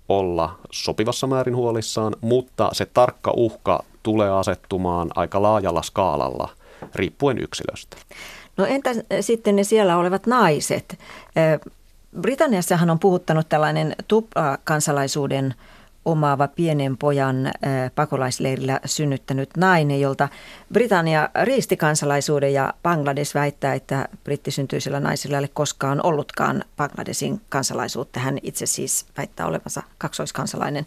olla 0.08 0.58
sopivassa 0.70 1.26
määrin 1.26 1.56
huolissaan, 1.56 2.16
mutta 2.20 2.70
se 2.72 2.86
tarkka 2.86 3.32
uhka 3.36 3.84
tulee 4.02 4.30
asettumaan 4.30 5.10
aika 5.14 5.42
laajalla 5.42 5.82
skaalalla 5.82 6.48
riippuen 6.94 7.38
yksilöstä. 7.38 7.96
No 8.56 8.66
entä 8.66 8.90
sitten 9.20 9.56
ne 9.56 9.64
siellä 9.64 9.96
olevat 9.96 10.26
naiset? 10.26 10.98
Britanniassahan 12.20 12.90
on 12.90 12.98
puhuttanut 12.98 13.48
tällainen 13.48 13.96
kansalaisuuden 14.64 15.54
omaava 16.04 16.48
pienen 16.48 16.96
pojan 16.96 17.50
pakolaisleirillä 17.94 18.80
synnyttänyt 18.84 19.50
nainen, 19.56 20.00
jolta 20.00 20.28
Britannia 20.72 21.28
riisti 21.42 21.76
kansalaisuuden 21.76 22.52
ja 22.52 22.74
Bangladesh 22.82 23.34
väittää, 23.34 23.74
että 23.74 24.08
brittisyntyisellä 24.24 25.00
naisilla 25.00 25.36
ei 25.36 25.38
ole 25.38 25.48
koskaan 25.54 26.00
ollutkaan 26.06 26.64
Bangladesin 26.76 27.40
kansalaisuutta. 27.48 28.20
Hän 28.20 28.38
itse 28.42 28.66
siis 28.66 29.06
väittää 29.16 29.46
olevansa 29.46 29.82
kaksoiskansalainen. 29.98 30.86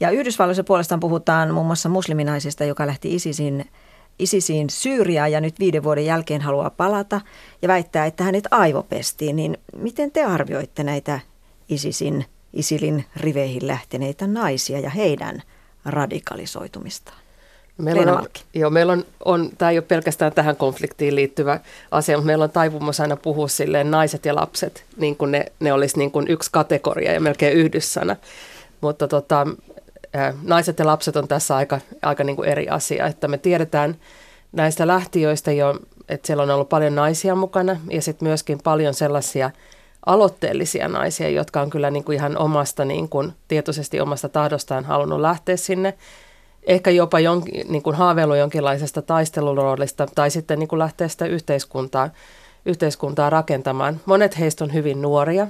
Ja 0.00 0.10
Yhdysvalloissa 0.10 0.64
puolestaan 0.64 1.00
puhutaan 1.00 1.54
muun 1.54 1.66
muassa 1.66 1.88
musliminaisesta, 1.88 2.64
joka 2.64 2.86
lähti 2.86 3.14
ISISin 3.14 3.64
ISISiin 4.18 4.70
Syyriaan 4.70 5.32
ja 5.32 5.40
nyt 5.40 5.58
viiden 5.58 5.82
vuoden 5.82 6.04
jälkeen 6.04 6.40
haluaa 6.40 6.70
palata 6.70 7.20
ja 7.62 7.68
väittää, 7.68 8.06
että 8.06 8.24
hänet 8.24 8.44
aivopestiin, 8.50 9.36
niin 9.36 9.58
miten 9.76 10.12
te 10.12 10.24
arvioitte 10.24 10.82
näitä 10.82 11.20
ISISin 11.68 12.24
ISILin 12.52 13.04
riveihin 13.16 13.66
lähteneitä 13.66 14.26
naisia 14.26 14.80
ja 14.80 14.90
heidän 14.90 15.42
radikalisoitumistaan. 15.84 17.18
Meillä 17.78 18.12
on, 18.12 18.26
joo, 18.54 18.70
meillä 18.70 18.92
on, 18.92 19.04
on, 19.24 19.50
tämä 19.58 19.70
ei 19.70 19.78
ole 19.78 19.84
pelkästään 19.88 20.32
tähän 20.32 20.56
konfliktiin 20.56 21.14
liittyvä 21.14 21.60
asia, 21.90 22.16
mutta 22.16 22.26
meillä 22.26 22.44
on 22.44 22.50
taipumus 22.50 23.00
aina 23.00 23.16
puhua 23.16 23.48
silleen 23.48 23.90
naiset 23.90 24.24
ja 24.24 24.34
lapset, 24.34 24.84
niin 24.96 25.16
kuin 25.16 25.30
ne, 25.30 25.44
ne 25.60 25.72
olisi 25.72 25.98
niin 25.98 26.10
kuin 26.10 26.28
yksi 26.28 26.50
kategoria 26.52 27.12
ja 27.12 27.20
melkein 27.20 27.56
yhdyssana. 27.56 28.16
Mutta 28.80 29.08
tota, 29.08 29.46
naiset 30.42 30.78
ja 30.78 30.86
lapset 30.86 31.16
on 31.16 31.28
tässä 31.28 31.56
aika, 31.56 31.80
aika 32.02 32.24
niin 32.24 32.36
kuin 32.36 32.48
eri 32.48 32.68
asia, 32.68 33.06
että 33.06 33.28
me 33.28 33.38
tiedetään 33.38 33.96
näistä 34.52 34.86
lähtiöistä 34.86 35.52
jo, 35.52 35.80
että 36.08 36.26
siellä 36.26 36.42
on 36.42 36.50
ollut 36.50 36.68
paljon 36.68 36.94
naisia 36.94 37.34
mukana 37.34 37.80
ja 37.90 38.02
sitten 38.02 38.28
myöskin 38.28 38.58
paljon 38.64 38.94
sellaisia– 38.94 39.50
aloitteellisia 40.06 40.88
naisia, 40.88 41.30
jotka 41.30 41.60
on 41.60 41.70
kyllä 41.70 41.90
niin 41.90 42.04
kuin 42.04 42.16
ihan 42.16 42.38
omasta, 42.38 42.84
niin 42.84 43.08
kuin, 43.08 43.32
tietoisesti 43.48 44.00
omasta 44.00 44.28
tahdostaan 44.28 44.84
halunnut 44.84 45.20
lähteä 45.20 45.56
sinne. 45.56 45.94
Ehkä 46.62 46.90
jopa 46.90 47.20
jonkin, 47.20 47.66
niin 47.68 47.82
kuin 47.82 47.96
haaveilu 47.96 48.34
jonkinlaisesta 48.34 49.02
taisteluroolista 49.02 50.06
tai 50.14 50.30
sitten 50.30 50.58
niin 50.58 50.68
kuin 50.68 50.78
lähteä 50.78 51.08
sitä 51.08 51.26
yhteiskuntaa, 51.26 52.10
yhteiskuntaa 52.66 53.30
rakentamaan. 53.30 54.00
Monet 54.06 54.38
heistä 54.38 54.64
on 54.64 54.72
hyvin 54.72 55.02
nuoria 55.02 55.46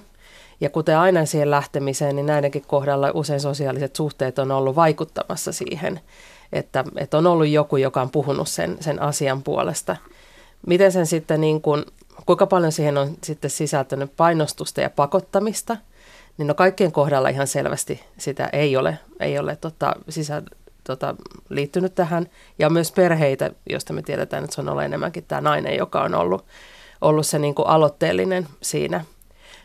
ja 0.61 0.71
kuten 0.71 0.99
aina 0.99 1.27
siihen 1.27 1.51
lähtemiseen, 1.51 2.17
niin 2.17 2.27
näidenkin 2.27 2.65
kohdalla 2.67 3.11
usein 3.15 3.41
sosiaaliset 3.41 3.97
suhteet 3.97 4.39
on 4.39 4.51
ollut 4.51 4.77
vaikuttamassa 4.77 5.53
siihen, 5.53 6.01
että, 6.53 6.85
että 6.97 7.19
on 7.19 7.27
ollut 7.27 7.49
joku, 7.49 7.77
joka 7.77 8.03
on 8.03 8.11
puhunut 8.11 8.49
sen, 8.49 8.77
sen 8.81 9.03
asian 9.03 9.43
puolesta. 9.43 9.97
Miten 10.67 10.93
sen 10.93 11.07
sitten 11.07 11.41
niin 11.41 11.63
kuin 11.63 11.85
kuinka 12.27 12.47
paljon 12.47 12.73
siihen 12.73 12.99
on 12.99 13.17
sitten 13.25 13.51
sisältynyt 13.51 14.17
painostusta 14.17 14.81
ja 14.81 14.91
pakottamista, 14.91 15.77
niin 16.39 16.47
no 16.47 16.55
kaikkien 16.55 16.93
kohdalla 16.93 17.29
ihan 17.29 17.47
selvästi 17.47 18.05
sitä 18.19 18.49
ei 18.53 18.77
ole, 18.77 18.99
ei 19.21 19.39
ole 19.39 19.57
tota, 19.57 19.95
tota, 20.85 21.15
liittynyt 21.49 21.95
tähän. 21.95 22.31
Ja 22.59 22.71
myös 22.71 22.93
perheitä, 22.93 23.51
joista 23.71 23.93
me 23.93 24.03
tiedetään, 24.03 24.45
että 24.45 24.55
se 24.55 24.61
on 24.61 24.69
ollut 24.69 24.85
enemmänkin 24.85 25.25
tämä 25.29 25.41
nainen, 25.41 25.77
joka 25.77 26.03
on 26.03 26.15
ollut, 26.15 26.45
ollut 27.01 27.27
se 27.27 27.39
niin 27.39 27.55
kuin 27.55 27.69
aloitteellinen 27.69 28.49
siinä. 28.63 29.05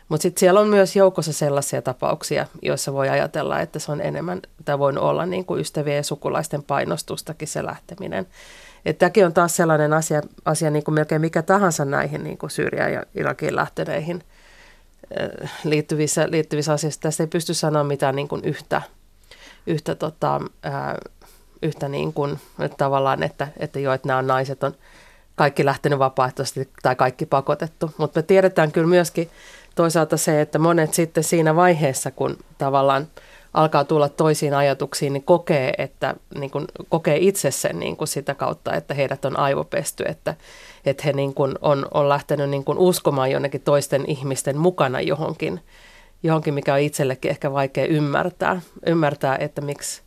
Mutta 0.08 0.22
sitten 0.22 0.40
siellä 0.40 0.60
on 0.60 0.68
myös 0.68 0.96
joukossa 0.96 1.32
sellaisia 1.32 1.82
tapauksia, 1.82 2.46
joissa 2.62 2.92
voi 2.92 3.08
ajatella, 3.08 3.60
että 3.60 3.78
se 3.78 3.92
on 3.92 4.00
enemmän, 4.00 4.42
tai 4.64 4.78
voi 4.78 4.92
olla 4.96 5.26
niin 5.26 5.44
kuin 5.44 5.60
ystävien 5.60 5.96
ja 5.96 6.02
sukulaisten 6.02 6.62
painostustakin 6.62 7.48
se 7.48 7.64
lähteminen. 7.64 8.26
Että 8.86 8.98
tämäkin 8.98 9.26
on 9.26 9.32
taas 9.32 9.56
sellainen 9.56 9.92
asia, 9.92 10.20
asia 10.44 10.70
niin 10.70 10.84
kuin 10.84 10.94
melkein 10.94 11.20
mikä 11.20 11.42
tahansa 11.42 11.84
näihin 11.84 12.24
niin 12.24 12.38
kuin 12.38 12.50
Syyriaan 12.50 12.92
ja 12.92 13.02
Irakiin 13.14 13.56
lähteneihin 13.56 14.22
äh, 15.42 15.52
liittyvissä, 15.64 16.30
liittyvissä 16.30 16.72
asioissa. 16.72 17.00
Tästä 17.00 17.22
ei 17.22 17.26
pysty 17.26 17.54
sanoa 17.54 17.84
mitään 17.84 18.16
niin 18.16 18.28
kuin 18.28 18.44
yhtä, 18.44 18.82
yhtä, 19.66 19.94
tota, 19.94 20.40
äh, 20.66 20.94
yhtä 21.62 21.88
niin 21.88 22.12
kuin, 22.12 22.38
että 22.58 22.76
tavallaan, 22.76 23.22
että, 23.22 23.48
että 23.56 23.78
jo, 23.78 23.92
että 23.92 24.08
nämä 24.08 24.22
naiset 24.22 24.62
on 24.62 24.74
kaikki 25.36 25.64
lähtenyt 25.64 25.98
vapaaehtoisesti 25.98 26.68
tai 26.82 26.96
kaikki 26.96 27.26
pakotettu. 27.26 27.90
Mutta 27.96 28.18
me 28.18 28.22
tiedetään 28.22 28.72
kyllä 28.72 28.86
myöskin 28.86 29.30
toisaalta 29.74 30.16
se, 30.16 30.40
että 30.40 30.58
monet 30.58 30.94
sitten 30.94 31.24
siinä 31.24 31.56
vaiheessa, 31.56 32.10
kun 32.10 32.36
tavallaan– 32.58 33.06
alkaa 33.54 33.84
tulla 33.84 34.08
toisiin 34.08 34.54
ajatuksiin, 34.54 35.12
niin 35.12 35.22
kokee, 35.22 35.74
että, 35.78 36.14
niin 36.38 36.50
kuin, 36.50 36.64
kokee 36.88 37.16
itse 37.20 37.50
sen 37.50 37.78
niin 37.78 37.96
kuin 37.96 38.08
sitä 38.08 38.34
kautta, 38.34 38.74
että 38.74 38.94
heidät 38.94 39.24
on 39.24 39.38
aivopesty, 39.38 40.04
että, 40.08 40.34
että 40.86 41.02
he 41.06 41.12
niin 41.12 41.34
kuin 41.34 41.54
on, 41.60 41.86
on 41.94 42.08
lähtenyt 42.08 42.50
niin 42.50 42.64
kuin 42.64 42.78
uskomaan 42.78 43.30
jonnekin 43.30 43.60
toisten 43.60 44.04
ihmisten 44.06 44.58
mukana 44.58 45.00
johonkin, 45.00 45.60
johonkin, 46.22 46.54
mikä 46.54 46.74
on 46.74 46.80
itsellekin 46.80 47.30
ehkä 47.30 47.52
vaikea 47.52 47.86
ymmärtää, 47.86 48.60
ymmärtää 48.86 49.36
että 49.36 49.60
miksi 49.60 50.03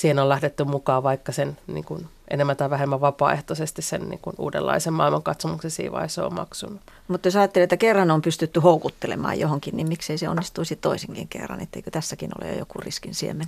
siihen 0.00 0.18
on 0.18 0.28
lähdetty 0.28 0.64
mukaan 0.64 1.02
vaikka 1.02 1.32
sen 1.32 1.58
niin 1.66 1.84
kuin 1.84 2.06
enemmän 2.30 2.56
tai 2.56 2.70
vähemmän 2.70 3.00
vapaaehtoisesti 3.00 3.82
sen 3.82 4.08
niin 4.08 4.20
kuin 4.22 4.36
uudenlaisen 4.38 4.92
maailmankatsomuksen 4.92 5.70
siinä 5.70 5.92
vaiheessa 5.92 6.26
on 6.26 6.34
maksunut. 6.34 6.80
Mutta 7.08 7.28
jos 7.28 7.36
ajattelee, 7.36 7.64
että 7.64 7.76
kerran 7.76 8.10
on 8.10 8.22
pystytty 8.22 8.60
houkuttelemaan 8.60 9.40
johonkin, 9.40 9.76
niin 9.76 9.88
miksei 9.88 10.18
se 10.18 10.28
onnistuisi 10.28 10.76
toisinkin 10.76 11.28
kerran, 11.28 11.60
etteikö 11.60 11.90
tässäkin 11.90 12.30
ole 12.40 12.50
jo 12.52 12.58
joku 12.58 12.78
riskin 12.78 13.14
siemen? 13.14 13.46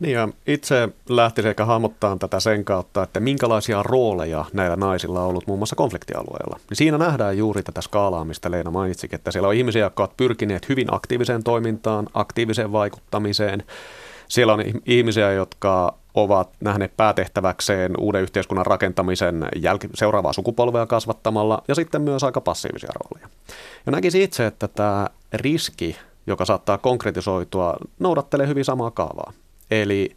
Niin 0.00 0.14
ja 0.14 0.28
itse 0.46 0.88
lähtisin 1.08 1.48
ehkä 1.48 1.64
hahmottaa 1.64 2.16
tätä 2.16 2.40
sen 2.40 2.64
kautta, 2.64 3.02
että 3.02 3.20
minkälaisia 3.20 3.82
rooleja 3.82 4.44
näillä 4.52 4.76
naisilla 4.76 5.20
on 5.20 5.28
ollut 5.28 5.46
muun 5.46 5.58
muassa 5.58 5.76
konfliktialueella. 5.76 6.60
Niin 6.70 6.76
siinä 6.76 6.98
nähdään 6.98 7.38
juuri 7.38 7.62
tätä 7.62 7.80
skaalaa, 7.80 8.24
mistä 8.24 8.50
Leena 8.50 8.70
mainitsikin, 8.70 9.16
että 9.16 9.30
siellä 9.30 9.48
on 9.48 9.54
ihmisiä, 9.54 9.84
jotka 9.84 10.02
ovat 10.02 10.16
pyrkineet 10.16 10.68
hyvin 10.68 10.94
aktiiviseen 10.94 11.44
toimintaan, 11.44 12.06
aktiiviseen 12.14 12.72
vaikuttamiseen. 12.72 13.62
Siellä 14.28 14.52
on 14.52 14.62
ihmisiä, 14.86 15.32
jotka 15.32 15.94
ovat 16.14 16.50
nähneet 16.60 16.96
päätehtäväkseen 16.96 17.92
uuden 17.98 18.22
yhteiskunnan 18.22 18.66
rakentamisen 18.66 19.48
jälki- 19.56 19.88
seuraavaa 19.94 20.32
sukupolvea 20.32 20.86
kasvattamalla 20.86 21.62
ja 21.68 21.74
sitten 21.74 22.02
myös 22.02 22.24
aika 22.24 22.40
passiivisia 22.40 22.90
rooleja. 22.94 23.28
Ja 23.86 23.92
näkisin 23.92 24.22
itse, 24.22 24.46
että 24.46 24.68
tämä 24.68 25.06
riski, 25.32 25.96
joka 26.26 26.44
saattaa 26.44 26.78
konkretisoitua, 26.78 27.76
noudattelee 27.98 28.46
hyvin 28.46 28.64
samaa 28.64 28.90
kaavaa. 28.90 29.32
Eli 29.70 30.16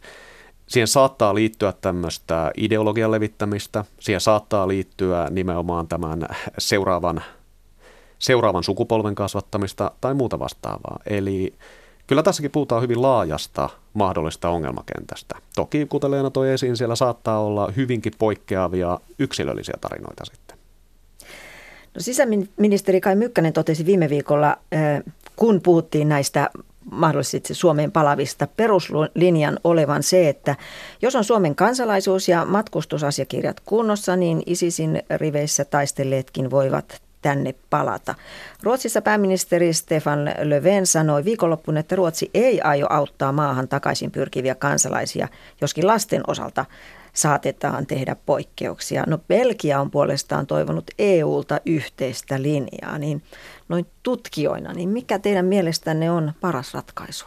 siihen 0.66 0.88
saattaa 0.88 1.34
liittyä 1.34 1.72
tämmöistä 1.80 2.50
ideologian 2.56 3.10
levittämistä, 3.10 3.84
siihen 4.00 4.20
saattaa 4.20 4.68
liittyä 4.68 5.28
nimenomaan 5.30 5.88
tämän 5.88 6.26
seuraavan, 6.58 7.22
seuraavan 8.18 8.64
sukupolven 8.64 9.14
kasvattamista 9.14 9.90
tai 10.00 10.14
muuta 10.14 10.38
vastaavaa. 10.38 10.98
Eli 11.06 11.54
Kyllä 12.12 12.22
tässäkin 12.22 12.50
puhutaan 12.50 12.82
hyvin 12.82 13.02
laajasta 13.02 13.68
mahdollista 13.94 14.48
ongelmakentästä. 14.48 15.34
Toki, 15.54 15.86
kuten 15.86 16.10
Leena 16.10 16.30
toi 16.30 16.50
esiin, 16.50 16.76
siellä 16.76 16.94
saattaa 16.94 17.40
olla 17.40 17.72
hyvinkin 17.76 18.12
poikkeavia 18.18 18.98
yksilöllisiä 19.18 19.74
tarinoita 19.80 20.24
sitten. 20.24 20.58
No, 21.94 22.00
sisäministeri 22.00 23.00
Kai 23.00 23.16
Mykkänen 23.16 23.52
totesi 23.52 23.86
viime 23.86 24.08
viikolla, 24.08 24.56
kun 25.36 25.60
puhuttiin 25.62 26.08
näistä 26.08 26.50
mahdollisesti 26.90 27.54
Suomeen 27.54 27.92
palavista 27.92 28.46
peruslinjan 28.46 29.58
olevan 29.64 30.02
se, 30.02 30.28
että 30.28 30.56
jos 31.02 31.16
on 31.16 31.24
Suomen 31.24 31.54
kansalaisuus 31.54 32.28
ja 32.28 32.44
matkustusasiakirjat 32.44 33.60
kunnossa, 33.60 34.16
niin 34.16 34.42
ISISin 34.46 35.02
riveissä 35.16 35.64
taistelleetkin 35.64 36.50
voivat 36.50 37.02
tänne 37.22 37.54
palata. 37.70 38.14
Ruotsissa 38.62 39.02
pääministeri 39.02 39.72
Stefan 39.72 40.30
Löfven 40.42 40.86
sanoi 40.86 41.24
viikonloppuun, 41.24 41.76
että 41.76 41.96
Ruotsi 41.96 42.30
ei 42.34 42.60
aio 42.60 42.86
auttaa 42.90 43.32
maahan 43.32 43.68
takaisin 43.68 44.10
pyrkiviä 44.10 44.54
kansalaisia, 44.54 45.28
joskin 45.60 45.86
lasten 45.86 46.22
osalta 46.26 46.64
saatetaan 47.12 47.86
tehdä 47.86 48.16
poikkeuksia. 48.26 49.04
No 49.06 49.18
Belgia 49.18 49.80
on 49.80 49.90
puolestaan 49.90 50.46
toivonut 50.46 50.90
EUlta 50.98 51.60
yhteistä 51.66 52.42
linjaa, 52.42 52.98
niin 52.98 53.22
noin 53.68 53.86
tutkijoina, 54.02 54.72
niin 54.72 54.88
mikä 54.88 55.18
teidän 55.18 55.46
mielestänne 55.46 56.10
on 56.10 56.32
paras 56.40 56.74
ratkaisu? 56.74 57.26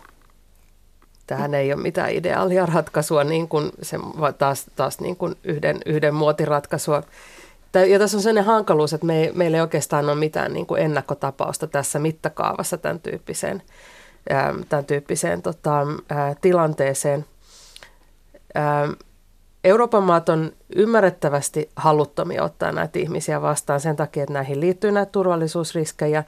Tähän 1.27 1.53
ei 1.53 1.73
ole 1.73 1.81
mitään 1.81 2.11
ideaalia 2.11 2.65
ratkaisua, 2.65 3.23
niin 3.23 3.47
kuin 3.47 3.71
se, 3.81 3.97
taas, 4.37 4.65
taas 4.75 4.99
niin 4.99 5.15
kuin 5.15 5.35
yhden, 5.43 5.79
yhden 5.85 6.15
muotiratkaisua 6.15 7.03
ja 7.79 7.99
tässä 7.99 8.17
on 8.17 8.23
sellainen 8.23 8.53
hankaluus, 8.53 8.93
että 8.93 9.05
me 9.05 9.23
ei, 9.23 9.31
meillä 9.33 9.57
ei 9.57 9.61
oikeastaan 9.61 10.05
ole 10.09 10.15
mitään 10.15 10.53
niin 10.53 10.65
kuin 10.65 10.81
ennakkotapausta 10.81 11.67
tässä 11.67 11.99
mittakaavassa 11.99 12.77
tämän 12.77 12.99
tyyppiseen, 12.99 13.61
tämän 14.69 14.85
tyyppiseen 14.85 15.41
tota, 15.41 15.87
tilanteeseen. 16.41 17.25
Euroopan 19.63 20.03
maat 20.03 20.29
on 20.29 20.51
ymmärrettävästi 20.75 21.69
haluttomia 21.75 22.43
ottaa 22.43 22.71
näitä 22.71 22.99
ihmisiä 22.99 23.41
vastaan 23.41 23.79
sen 23.79 23.95
takia, 23.95 24.23
että 24.23 24.33
näihin 24.33 24.59
liittyy 24.59 24.91
näitä 24.91 25.11
turvallisuusriskejä 25.11 26.23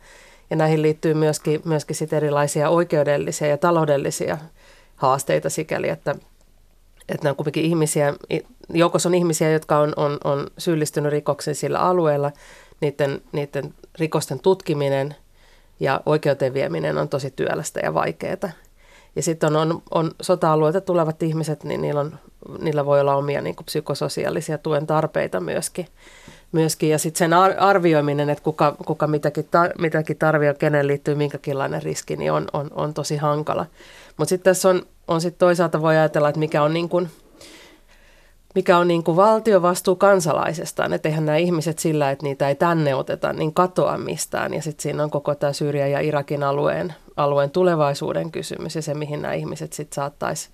ja 0.49 0.55
näihin 0.55 0.81
liittyy 0.81 1.13
myöskin, 1.13 1.61
myöskin 1.65 1.95
sit 1.95 2.13
erilaisia 2.13 2.69
oikeudellisia 2.69 3.47
ja 3.47 3.57
taloudellisia 3.57 4.37
haasteita 4.95 5.49
sikäli, 5.49 5.89
että, 5.89 6.15
että 7.09 7.23
nämä 7.23 7.31
on 7.31 7.35
kuitenkin 7.35 7.63
ihmisiä, 7.63 8.13
joukossa 8.69 9.09
on 9.09 9.15
ihmisiä, 9.15 9.51
jotka 9.51 9.77
on, 9.77 9.93
on, 9.95 10.17
on 10.23 10.47
syyllistynyt 10.57 11.11
rikoksiin 11.11 11.55
sillä 11.55 11.79
alueella. 11.79 12.31
Niiden, 12.81 13.21
niiden 13.31 13.73
rikosten 13.99 14.39
tutkiminen 14.39 15.15
ja 15.79 16.01
oikeuteen 16.05 16.53
vieminen 16.53 16.97
on 16.97 17.09
tosi 17.09 17.31
työlästä 17.31 17.79
ja 17.79 17.93
vaikeaa. 17.93 18.49
Ja 19.15 19.23
sitten 19.23 19.55
on, 19.55 19.71
on, 19.71 19.81
on 19.91 20.11
sota-alueelta 20.21 20.81
tulevat 20.81 21.23
ihmiset, 21.23 21.63
niin 21.63 21.81
niillä, 21.81 21.99
on, 21.99 22.19
niillä 22.59 22.85
voi 22.85 23.01
olla 23.01 23.15
omia 23.15 23.41
niin 23.41 23.55
kuin 23.55 23.65
psykososiaalisia 23.65 24.57
tuen 24.57 24.87
tarpeita 24.87 25.39
myöskin. 25.39 25.87
myöskin. 26.51 26.89
Ja 26.89 26.99
sitten 26.99 27.19
sen 27.19 27.33
arvioiminen, 27.59 28.29
että 28.29 28.43
kuka, 28.43 28.75
kuka 28.85 29.07
mitäkin, 29.07 29.47
tar, 29.51 29.71
mitäkin 29.79 30.17
tarvii 30.17 30.47
ja 30.47 30.53
kenen 30.53 30.87
liittyy 30.87 31.15
minkäkinlainen 31.15 31.83
riski, 31.83 32.15
niin 32.15 32.31
on, 32.31 32.47
on, 32.53 32.69
on 32.75 32.93
tosi 32.93 33.17
hankala. 33.17 33.65
Mutta 34.17 34.29
sitten 34.29 34.51
tässä 34.51 34.69
on, 34.69 34.81
on 35.07 35.21
sit 35.21 35.37
toisaalta 35.37 35.81
voi 35.81 35.97
ajatella, 35.97 36.29
että 36.29 36.39
mikä 36.39 36.63
on 36.63 36.73
niin 36.73 36.89
kuin– 36.89 37.09
mikä 38.57 38.77
on 38.77 38.87
niin 38.87 39.03
kuin 39.03 39.15
valtiovastuu 39.15 39.95
kansalaisestaan. 39.95 40.93
Että 40.93 41.09
eihän 41.09 41.25
nämä 41.25 41.37
ihmiset 41.37 41.79
sillä, 41.79 42.11
että 42.11 42.23
niitä 42.23 42.49
ei 42.49 42.55
tänne 42.55 42.95
oteta, 42.95 43.33
niin 43.33 43.53
katoa 43.53 43.97
mistään. 43.97 44.53
Ja 44.53 44.61
sitten 44.61 44.83
siinä 44.83 45.03
on 45.03 45.11
koko 45.11 45.35
tämä 45.35 45.53
Syyrian 45.53 45.91
ja 45.91 45.99
Irakin 45.99 46.43
alueen, 46.43 46.93
alueen 47.17 47.51
tulevaisuuden 47.51 48.31
kysymys 48.31 48.75
ja 48.75 48.81
se, 48.81 48.93
mihin 48.93 49.21
nämä 49.21 49.33
ihmiset 49.33 49.73
sitten 49.73 49.95
saattaisi 49.95 50.49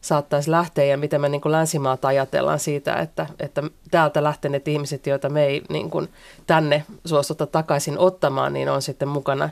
saattaisi 0.00 0.50
lähteä 0.50 0.84
ja 0.84 0.96
miten 0.96 1.20
me 1.20 1.28
niin 1.28 1.40
kuin 1.40 1.52
länsimaat 1.52 2.04
ajatellaan 2.04 2.58
siitä, 2.58 2.94
että, 2.94 3.26
että 3.40 3.62
täältä 3.90 4.22
lähteneet 4.22 4.68
ihmiset, 4.68 5.06
joita 5.06 5.28
me 5.28 5.44
ei 5.44 5.62
niin 5.68 5.90
kuin 5.90 6.08
tänne 6.46 6.84
suostuta 7.04 7.46
takaisin 7.46 7.98
ottamaan, 7.98 8.52
niin 8.52 8.68
on 8.68 8.82
sitten 8.82 9.08
mukana 9.08 9.50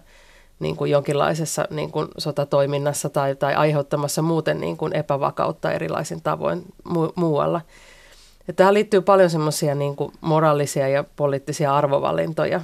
niin 0.60 0.76
kuin 0.76 0.90
jonkinlaisessa 0.90 1.64
niin 1.70 1.90
kuin 1.90 2.08
sotatoiminnassa 2.18 3.08
tai, 3.08 3.34
tai 3.34 3.54
aiheuttamassa 3.54 4.22
muuten 4.22 4.60
niin 4.60 4.76
kuin 4.76 4.96
epävakautta 4.96 5.72
erilaisin 5.72 6.22
tavoin 6.22 6.64
mu- 6.88 7.12
muualla. 7.14 7.60
Ja 8.46 8.52
tähän 8.54 8.74
liittyy 8.74 9.00
paljon 9.00 9.30
semmoisia 9.30 9.74
niin 9.74 9.96
moraalisia 10.20 10.88
ja 10.88 11.04
poliittisia 11.16 11.76
arvovalintoja. 11.76 12.60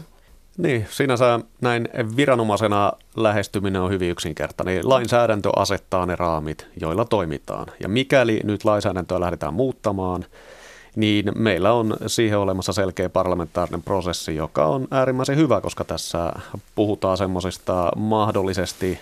Niin, 0.59 0.87
sinänsä 0.91 1.41
näin 1.61 1.89
viranomaisena 2.17 2.93
lähestyminen 3.17 3.83
on 3.83 3.91
hyvin 3.91 4.11
yksinkertainen. 4.11 4.89
Lainsäädäntö 4.89 5.51
asettaa 5.57 6.07
ne 6.07 6.17
raamit, 6.17 6.67
joilla 6.81 7.05
toimitaan. 7.05 7.67
Ja 7.81 7.89
mikäli 7.89 8.41
nyt 8.45 8.65
lainsäädäntöä 8.65 9.21
lähdetään 9.21 9.55
muuttamaan, 9.55 10.25
niin 10.97 11.33
meillä 11.35 11.73
on 11.73 11.97
siihen 12.07 12.39
olemassa 12.39 12.73
selkeä 12.73 13.09
parlamentaarinen 13.09 13.83
prosessi, 13.83 14.37
joka 14.37 14.67
on 14.67 14.89
äärimmäisen 14.91 15.37
hyvä, 15.37 15.61
koska 15.61 15.85
tässä 15.85 16.33
puhutaan 16.75 17.17
semmoisista 17.17 17.93
mahdollisesti 17.97 19.01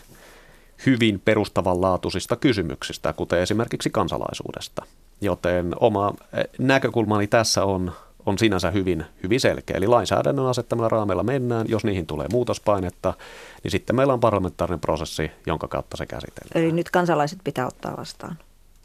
hyvin 0.86 1.20
perustavanlaatuisista 1.24 2.36
kysymyksistä, 2.36 3.12
kuten 3.12 3.40
esimerkiksi 3.40 3.90
kansalaisuudesta. 3.90 4.82
Joten 5.20 5.74
oma 5.80 6.14
eh, 6.32 6.44
näkökulmani 6.58 7.26
tässä 7.26 7.64
on, 7.64 7.92
on 8.26 8.38
sinänsä 8.38 8.70
hyvin, 8.70 9.04
hyvin 9.22 9.40
selkeä. 9.40 9.76
Eli 9.76 9.86
lainsäädännön 9.86 10.46
asettamalla 10.46 10.88
raameilla 10.88 11.22
mennään. 11.22 11.66
Jos 11.68 11.84
niihin 11.84 12.06
tulee 12.06 12.26
muutospainetta, 12.32 13.14
niin 13.62 13.70
sitten 13.70 13.96
meillä 13.96 14.12
on 14.12 14.20
parlamentaarinen 14.20 14.80
prosessi, 14.80 15.30
jonka 15.46 15.68
kautta 15.68 15.96
se 15.96 16.06
käsitellään. 16.06 16.64
Eli 16.64 16.72
nyt 16.72 16.90
kansalaiset 16.90 17.38
pitää 17.44 17.66
ottaa 17.66 17.96
vastaan. 17.96 18.38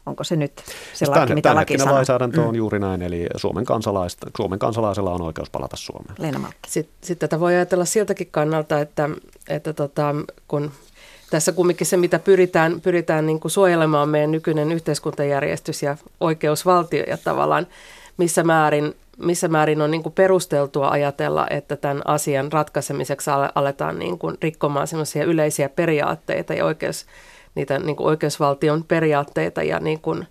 Onko 0.06 0.24
se 0.24 0.36
nyt 0.36 0.52
se 0.92 1.06
laki, 1.06 1.26
Tän, 1.26 1.34
mitä 1.34 1.54
laki 1.54 1.78
sanoo? 1.78 1.94
lainsäädäntö 1.94 2.42
on 2.42 2.54
mm. 2.54 2.54
juuri 2.54 2.78
näin, 2.78 3.02
eli 3.02 3.26
Suomen, 3.36 3.64
kansalaista, 3.64 4.26
Suomen 4.36 4.58
kansalaisella 4.58 5.12
on 5.12 5.22
oikeus 5.22 5.50
palata 5.50 5.76
Suomeen. 5.76 6.14
Leena 6.18 6.38
Malkki. 6.38 6.70
Sitten, 6.70 6.94
sitten 7.00 7.28
tätä 7.28 7.40
voi 7.40 7.54
ajatella 7.54 7.84
siltäkin 7.84 8.28
kannalta, 8.30 8.80
että, 8.80 9.10
että 9.48 9.72
tota, 9.72 10.14
kun 10.48 10.70
tässä 11.30 11.52
kumminkin 11.52 11.86
se, 11.86 11.96
mitä 11.96 12.18
pyritään, 12.18 12.80
pyritään 12.80 13.26
niin 13.26 13.40
kuin 13.40 13.52
suojelemaan 13.52 14.08
meidän 14.08 14.30
nykyinen 14.30 14.72
yhteiskuntajärjestys 14.72 15.82
ja 15.82 15.96
oikeusvaltio 16.20 17.04
ja 17.06 17.18
tavallaan 17.18 17.66
missä 18.16 18.42
määrin, 18.42 18.94
missä 19.18 19.48
määrin 19.48 19.82
on 19.82 19.90
niin 19.90 20.02
kuin 20.02 20.12
perusteltua 20.12 20.90
ajatella, 20.90 21.46
että 21.50 21.76
tämän 21.76 22.02
asian 22.04 22.52
ratkaisemiseksi 22.52 23.30
aletaan 23.54 23.98
niin 23.98 24.18
kuin 24.18 24.36
rikkomaan 24.42 24.86
sellaisia 24.86 25.24
yleisiä 25.24 25.68
periaatteita 25.68 26.54
ja 26.54 26.64
oikeus, 26.64 27.06
niitä 27.54 27.78
niin 27.78 27.96
kuin 27.96 28.06
oikeusvaltion 28.06 28.84
periaatteita 28.84 29.62
ja, 29.62 29.80
niin 29.80 30.00
kuin, 30.00 30.26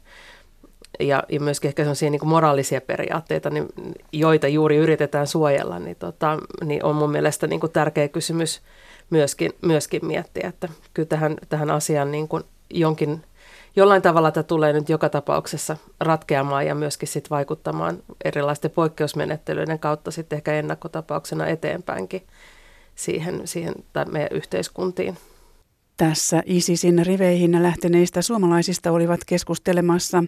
ja, 0.99 1.23
ja 1.29 1.39
myöskin 1.39 1.67
ehkä 1.67 1.83
sellaisia 1.83 2.09
niin 2.09 2.19
kuin 2.19 2.29
moraalisia 2.29 2.81
periaatteita, 2.81 3.49
niin, 3.49 3.67
joita 4.11 4.47
juuri 4.47 4.77
yritetään 4.77 5.27
suojella, 5.27 5.79
niin, 5.79 5.95
tota, 5.95 6.37
niin 6.63 6.83
on 6.83 6.95
mun 6.95 7.11
mielestä 7.11 7.47
niin 7.47 7.59
kuin 7.59 7.71
tärkeä 7.71 8.07
kysymys 8.07 8.61
myöskin, 9.09 9.51
myöskin 9.61 10.05
miettiä, 10.05 10.49
että 10.49 10.69
kyllä 10.93 11.07
tähän, 11.07 11.37
tähän 11.49 11.71
asiaan 11.71 12.11
niin 12.11 12.27
kuin 12.27 12.43
jonkin, 12.69 13.23
jollain 13.75 14.01
tavalla 14.01 14.31
tämä 14.31 14.43
tulee 14.43 14.73
nyt 14.73 14.89
joka 14.89 15.09
tapauksessa 15.09 15.77
ratkeamaan 15.99 16.67
ja 16.67 16.75
myöskin 16.75 17.07
sit 17.07 17.29
vaikuttamaan 17.29 18.03
erilaisten 18.25 18.71
poikkeusmenettelyiden 18.71 19.79
kautta 19.79 20.11
sitten 20.11 20.37
ehkä 20.37 20.53
ennakkotapauksena 20.53 21.47
eteenpäinkin 21.47 22.27
siihen, 22.95 23.41
siihen 23.47 23.73
tai 23.93 24.05
meidän 24.05 24.31
yhteiskuntiin. 24.31 25.17
Tässä 25.97 26.43
ISISin 26.45 27.05
riveihin 27.05 27.63
lähteneistä 27.63 28.21
suomalaisista 28.21 28.91
olivat 28.91 29.19
keskustelemassa 29.25 30.23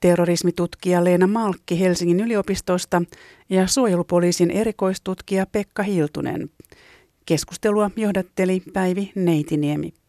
terrorismitutkija 0.00 1.04
Leena 1.04 1.26
Malkki 1.26 1.80
Helsingin 1.80 2.20
yliopistosta 2.20 3.02
ja 3.48 3.66
suojelupoliisin 3.66 4.50
erikoistutkija 4.50 5.46
Pekka 5.46 5.82
Hiltunen. 5.82 6.50
Keskustelua 7.26 7.90
johdatteli 7.96 8.62
Päivi 8.72 9.12
Neitiniemi. 9.14 9.99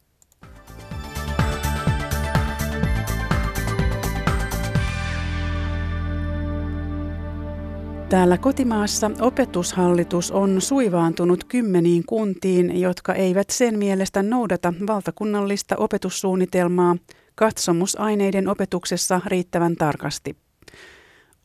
Täällä 8.12 8.38
kotimaassa 8.38 9.12
opetushallitus 9.20 10.32
on 10.32 10.62
suivaantunut 10.62 11.44
kymmeniin 11.44 12.04
kuntiin, 12.06 12.82
jotka 12.82 13.14
eivät 13.14 13.50
sen 13.50 13.80
mielestä 13.80 14.24
noudata 14.24 14.74
valtakunnallista 14.88 15.76
opetussuunnitelmaa 15.76 16.96
katsomusaineiden 17.36 18.48
opetuksessa 18.48 19.22
riittävän 19.26 19.76
tarkasti. 19.76 20.36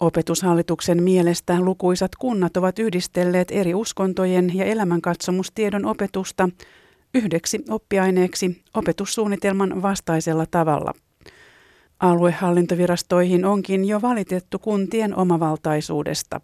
Opetushallituksen 0.00 1.02
mielestä 1.02 1.60
lukuisat 1.60 2.16
kunnat 2.16 2.56
ovat 2.56 2.78
yhdistelleet 2.78 3.50
eri 3.50 3.74
uskontojen 3.74 4.56
ja 4.56 4.64
elämänkatsomustiedon 4.64 5.84
opetusta 5.84 6.48
yhdeksi 7.14 7.64
oppiaineeksi 7.68 8.62
opetussuunnitelman 8.74 9.82
vastaisella 9.82 10.46
tavalla. 10.50 10.92
Aluehallintovirastoihin 12.00 13.44
onkin 13.44 13.84
jo 13.84 14.02
valitettu 14.02 14.58
kuntien 14.58 15.16
omavaltaisuudesta. 15.16 16.40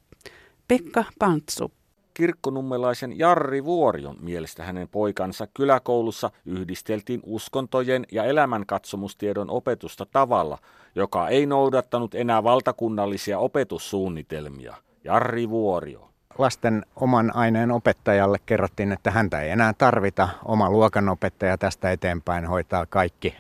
Pekka 0.69 1.05
Pantsu. 1.19 1.73
Kirkkonummelaisen 2.15 3.19
Jarri 3.19 3.65
Vuorion 3.65 4.17
mielestä 4.21 4.65
hänen 4.65 4.89
poikansa 4.89 5.49
kyläkoulussa 5.55 6.31
yhdisteltiin 6.47 7.21
uskontojen 7.27 8.07
ja 8.13 8.25
elämänkatsomustiedon 8.25 9.51
opetusta 9.51 10.07
tavalla, 10.07 10.59
joka 10.95 11.29
ei 11.29 11.47
noudattanut 11.47 12.15
enää 12.15 12.43
valtakunnallisia 12.45 13.39
opetussuunnitelmia. 13.39 14.77
Jarri 15.05 15.51
Vuorio. 15.51 16.09
Lasten 16.39 16.87
oman 16.97 17.37
aineen 17.37 17.71
opettajalle 17.71 18.39
kerrottiin, 18.47 18.93
että 18.93 19.11
häntä 19.11 19.41
ei 19.41 19.51
enää 19.51 19.73
tarvita. 19.79 20.29
Oma 20.45 20.71
luokanopettaja 20.71 21.59
tästä 21.59 21.91
eteenpäin 21.91 22.47
hoitaa 22.47 22.87
kaikki 22.87 23.35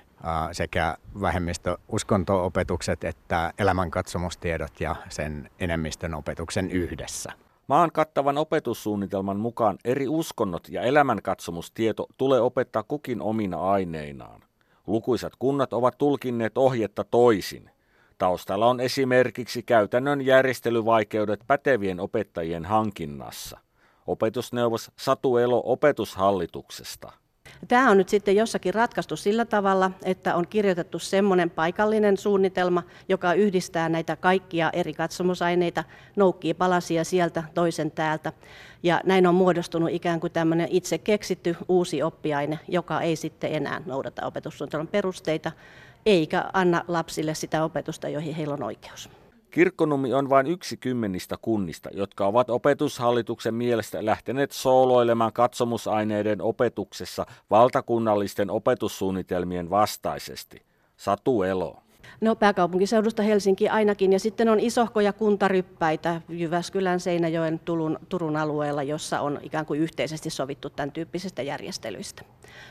sekä 0.52 0.96
vähemmistöuskonto-opetukset 1.20 3.04
että 3.04 3.52
elämänkatsomustiedot 3.58 4.80
ja 4.80 4.96
sen 5.08 5.50
enemmistön 5.60 6.14
opetuksen 6.14 6.70
yhdessä. 6.70 7.32
Maan 7.66 7.92
kattavan 7.92 8.38
opetussuunnitelman 8.38 9.36
mukaan 9.36 9.78
eri 9.84 10.08
uskonnot 10.08 10.68
ja 10.68 10.82
elämänkatsomustieto 10.82 12.06
tulee 12.18 12.40
opettaa 12.40 12.82
kukin 12.82 13.22
omina 13.22 13.60
aineinaan. 13.60 14.40
Lukuisat 14.86 15.32
kunnat 15.38 15.72
ovat 15.72 15.98
tulkinneet 15.98 16.58
ohjetta 16.58 17.04
toisin. 17.04 17.70
Taustalla 18.18 18.66
on 18.66 18.80
esimerkiksi 18.80 19.62
käytännön 19.62 20.20
järjestelyvaikeudet 20.20 21.40
pätevien 21.46 22.00
opettajien 22.00 22.64
hankinnassa. 22.64 23.58
Opetusneuvos 24.06 24.90
Satu 24.96 25.36
Elo 25.36 25.62
opetushallituksesta. 25.64 27.12
Tämä 27.68 27.90
on 27.90 27.96
nyt 27.98 28.08
sitten 28.08 28.36
jossakin 28.36 28.74
ratkaistu 28.74 29.16
sillä 29.16 29.44
tavalla, 29.44 29.90
että 30.04 30.34
on 30.34 30.46
kirjoitettu 30.46 30.98
semmoinen 30.98 31.50
paikallinen 31.50 32.16
suunnitelma, 32.16 32.82
joka 33.08 33.34
yhdistää 33.34 33.88
näitä 33.88 34.16
kaikkia 34.16 34.70
eri 34.72 34.94
katsomusaineita, 34.94 35.84
noukkii 36.16 36.54
palasia 36.54 37.04
sieltä 37.04 37.42
toisen 37.54 37.90
täältä. 37.90 38.32
Ja 38.82 39.00
näin 39.04 39.26
on 39.26 39.34
muodostunut 39.34 39.90
ikään 39.92 40.20
kuin 40.20 40.32
tämmöinen 40.32 40.68
itse 40.70 40.98
keksitty 40.98 41.56
uusi 41.68 42.02
oppiaine, 42.02 42.58
joka 42.68 43.00
ei 43.00 43.16
sitten 43.16 43.54
enää 43.54 43.82
noudata 43.86 44.26
opetussuunnitelman 44.26 44.88
perusteita, 44.88 45.52
eikä 46.06 46.44
anna 46.52 46.84
lapsille 46.88 47.34
sitä 47.34 47.64
opetusta, 47.64 48.08
joihin 48.08 48.34
heillä 48.34 48.54
on 48.54 48.62
oikeus. 48.62 49.21
Kirkkonummi 49.52 50.14
on 50.14 50.30
vain 50.30 50.46
yksi 50.46 50.76
kymmenistä 50.76 51.36
kunnista, 51.42 51.90
jotka 51.92 52.26
ovat 52.26 52.50
opetushallituksen 52.50 53.54
mielestä 53.54 54.04
lähteneet 54.06 54.52
sooloilemaan 54.52 55.32
katsomusaineiden 55.32 56.42
opetuksessa 56.42 57.26
valtakunnallisten 57.50 58.50
opetussuunnitelmien 58.50 59.70
vastaisesti. 59.70 60.62
Satu 60.96 61.42
Elo. 61.42 61.76
No 62.20 62.36
pääkaupunkiseudusta 62.36 63.22
Helsinki 63.22 63.68
ainakin 63.68 64.12
ja 64.12 64.20
sitten 64.20 64.48
on 64.48 64.60
isohkoja 64.60 65.12
kuntaryppäitä 65.12 66.20
Jyväskylän, 66.28 67.00
Seinäjoen, 67.00 67.58
Turun, 67.58 67.98
Turun 68.08 68.36
alueella, 68.36 68.82
jossa 68.82 69.20
on 69.20 69.38
ikään 69.42 69.66
kuin 69.66 69.80
yhteisesti 69.80 70.30
sovittu 70.30 70.70
tämän 70.70 70.92
tyyppisistä 70.92 71.42
järjestelyistä. 71.42 72.22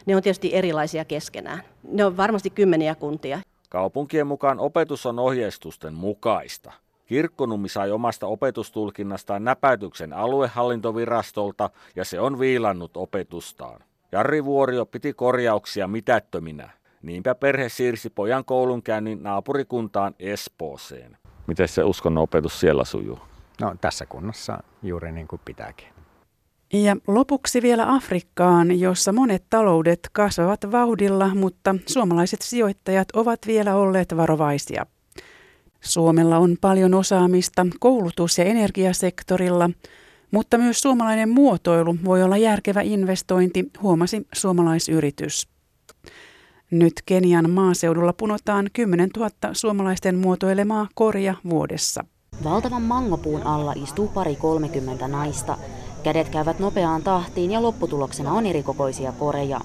Ne 0.06 0.15
on 0.15 0.22
tietysti 0.22 0.56
erilaisia 0.56 1.06
keskenään. 1.06 1.63
Ne 1.84 2.06
on 2.06 2.17
varmasti 2.17 2.50
kymmeniä 2.50 2.96
kuntia. 2.96 3.39
Kaupunkien 3.71 4.27
mukaan 4.27 4.60
opetus 4.60 5.05
on 5.05 5.19
ohjeistusten 5.19 5.93
mukaista. 5.93 6.71
Kirkkonummi 7.05 7.69
sai 7.69 7.91
omasta 7.91 8.27
opetustulkinnastaan 8.27 9.43
näpäytyksen 9.43 10.13
aluehallintovirastolta 10.13 11.69
ja 11.95 12.05
se 12.05 12.19
on 12.19 12.39
viilannut 12.39 12.97
opetustaan. 12.97 13.79
Jarri 14.12 14.45
Vuorio 14.45 14.86
piti 14.86 15.13
korjauksia 15.13 15.88
mitättöminä. 15.88 16.69
Niinpä 17.01 17.36
perhe 17.36 17.69
siirsi 17.69 18.10
pojan 18.10 18.45
koulunkäynnin 18.45 19.23
naapurikuntaan 19.23 20.15
Espooseen. 20.19 21.17
Miten 21.47 21.67
se 21.67 21.84
uskonnon 21.84 22.23
opetus 22.23 22.60
siellä 22.60 22.86
sujuu? 22.86 23.19
No 23.62 23.75
tässä 23.81 24.05
kunnassa 24.05 24.63
juuri 24.84 25.12
niin 25.12 25.27
kuin 25.27 25.41
pitääkin. 25.45 25.88
Ja 26.73 26.97
lopuksi 27.07 27.62
vielä 27.62 27.93
Afrikkaan, 27.93 28.79
jossa 28.79 29.12
monet 29.13 29.43
taloudet 29.49 29.99
kasvavat 30.12 30.71
vauhdilla, 30.71 31.36
mutta 31.36 31.75
suomalaiset 31.86 32.41
sijoittajat 32.41 33.07
ovat 33.13 33.39
vielä 33.47 33.75
olleet 33.75 34.17
varovaisia. 34.17 34.86
Suomella 35.81 36.38
on 36.38 36.57
paljon 36.62 36.93
osaamista 36.93 37.67
koulutus- 37.79 38.38
ja 38.38 38.43
energiasektorilla, 38.43 39.69
mutta 40.31 40.57
myös 40.57 40.81
suomalainen 40.81 41.29
muotoilu 41.29 41.95
voi 42.05 42.23
olla 42.23 42.38
järkevä 42.38 42.81
investointi, 42.81 43.65
huomasi 43.81 44.27
suomalaisyritys. 44.34 45.47
Nyt 46.71 46.93
Kenian 47.05 47.49
maaseudulla 47.49 48.13
punotaan 48.13 48.69
10 48.73 49.10
000 49.17 49.29
suomalaisten 49.53 50.17
muotoilemaa 50.17 50.88
korja 50.95 51.36
vuodessa. 51.49 52.05
Valtavan 52.43 52.81
mangopuun 52.81 53.43
alla 53.43 53.73
istuu 53.73 54.07
pari 54.07 54.36
30 54.36 55.07
naista– 55.07 55.57
Kädet 56.04 56.30
käyvät 56.30 56.60
nopeaan 56.60 57.04
tahtiin 57.04 57.52
ja 57.52 57.62
lopputuloksena 57.62 58.32
on 58.32 58.46
erikokoisia 58.46 59.12
koreja. 59.12 59.62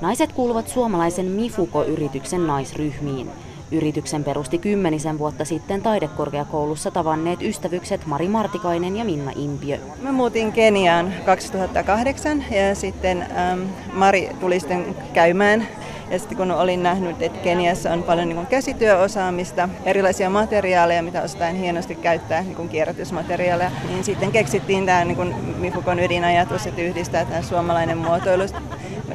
Naiset 0.00 0.32
kuuluvat 0.32 0.68
suomalaisen 0.68 1.26
Mifuko-yrityksen 1.26 2.46
naisryhmiin. 2.46 3.30
Yrityksen 3.72 4.24
perusti 4.24 4.58
kymmenisen 4.58 5.18
vuotta 5.18 5.44
sitten 5.44 5.82
taidekorkeakoulussa 5.82 6.90
tavanneet 6.90 7.42
ystävykset 7.42 8.06
Mari 8.06 8.28
Martikainen 8.28 8.96
ja 8.96 9.04
Minna 9.04 9.32
Impiö. 9.36 9.78
Mä 10.02 10.12
muutin 10.12 10.52
Keniaan 10.52 11.12
2008 11.26 12.44
ja 12.50 12.74
sitten 12.74 13.22
ähm, 13.22 13.60
Mari 13.92 14.30
tuli 14.40 14.60
sitten 14.60 14.96
käymään 15.12 15.68
ja 16.10 16.18
sitten 16.18 16.38
kun 16.38 16.50
olin 16.50 16.82
nähnyt, 16.82 17.22
että 17.22 17.38
Keniassa 17.38 17.92
on 17.92 18.02
paljon 18.02 18.28
niin 18.28 18.46
käsityöosaamista, 18.46 19.68
erilaisia 19.84 20.30
materiaaleja, 20.30 21.02
mitä 21.02 21.22
osataan 21.22 21.56
hienosti 21.56 21.94
käyttää, 21.94 22.42
niin 22.42 22.56
kuin 22.56 22.68
kierrätysmateriaaleja, 22.68 23.70
niin 23.88 24.04
sitten 24.04 24.32
keksittiin 24.32 24.86
tämä 24.86 25.04
niin 25.04 25.34
Mifukon 25.58 25.98
ydinajatus, 25.98 26.66
että 26.66 26.82
yhdistää 26.82 27.24
tämä 27.24 27.42
suomalainen 27.42 27.98
muotoilu 27.98 28.42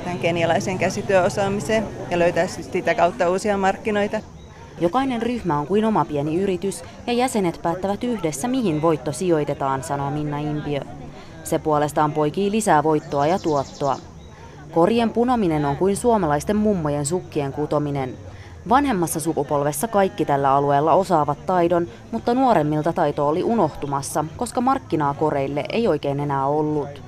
tähän 0.03 0.19
kenialaiseen 0.19 0.77
käsityöosaamiseen 0.77 1.87
ja 2.11 2.19
löytää 2.19 2.47
sitä 2.47 2.95
kautta 2.95 3.29
uusia 3.29 3.57
markkinoita. 3.57 4.21
Jokainen 4.81 5.21
ryhmä 5.21 5.59
on 5.59 5.67
kuin 5.67 5.85
oma 5.85 6.05
pieni 6.05 6.41
yritys 6.41 6.83
ja 7.07 7.13
jäsenet 7.13 7.59
päättävät 7.63 8.03
yhdessä, 8.03 8.47
mihin 8.47 8.81
voitto 8.81 9.11
sijoitetaan, 9.11 9.83
sanoo 9.83 10.11
Minna 10.11 10.37
Impiö. 10.37 10.81
Se 11.43 11.59
puolestaan 11.59 12.11
poikii 12.11 12.51
lisää 12.51 12.83
voittoa 12.83 13.27
ja 13.27 13.39
tuottoa. 13.39 13.97
Korien 14.71 15.09
punominen 15.09 15.65
on 15.65 15.77
kuin 15.77 15.97
suomalaisten 15.97 16.55
mummojen 16.55 17.05
sukkien 17.05 17.53
kutominen. 17.53 18.13
Vanhemmassa 18.69 19.19
sukupolvessa 19.19 19.87
kaikki 19.87 20.25
tällä 20.25 20.51
alueella 20.51 20.93
osaavat 20.93 21.45
taidon, 21.45 21.87
mutta 22.11 22.33
nuoremmilta 22.33 22.93
taito 22.93 23.27
oli 23.27 23.43
unohtumassa, 23.43 24.25
koska 24.37 24.61
markkinaa 24.61 25.13
koreille 25.13 25.63
ei 25.69 25.87
oikein 25.87 26.19
enää 26.19 26.47
ollut. 26.47 27.01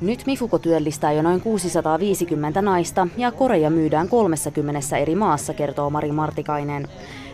Nyt 0.00 0.26
Mifuko 0.26 0.58
työllistää 0.58 1.12
jo 1.12 1.22
noin 1.22 1.40
650 1.40 2.62
naista 2.62 3.08
ja 3.16 3.32
koreja 3.32 3.70
myydään 3.70 4.08
30 4.08 4.96
eri 4.96 5.14
maassa, 5.14 5.54
kertoo 5.54 5.90
Mari 5.90 6.12
Martikainen. 6.12 6.88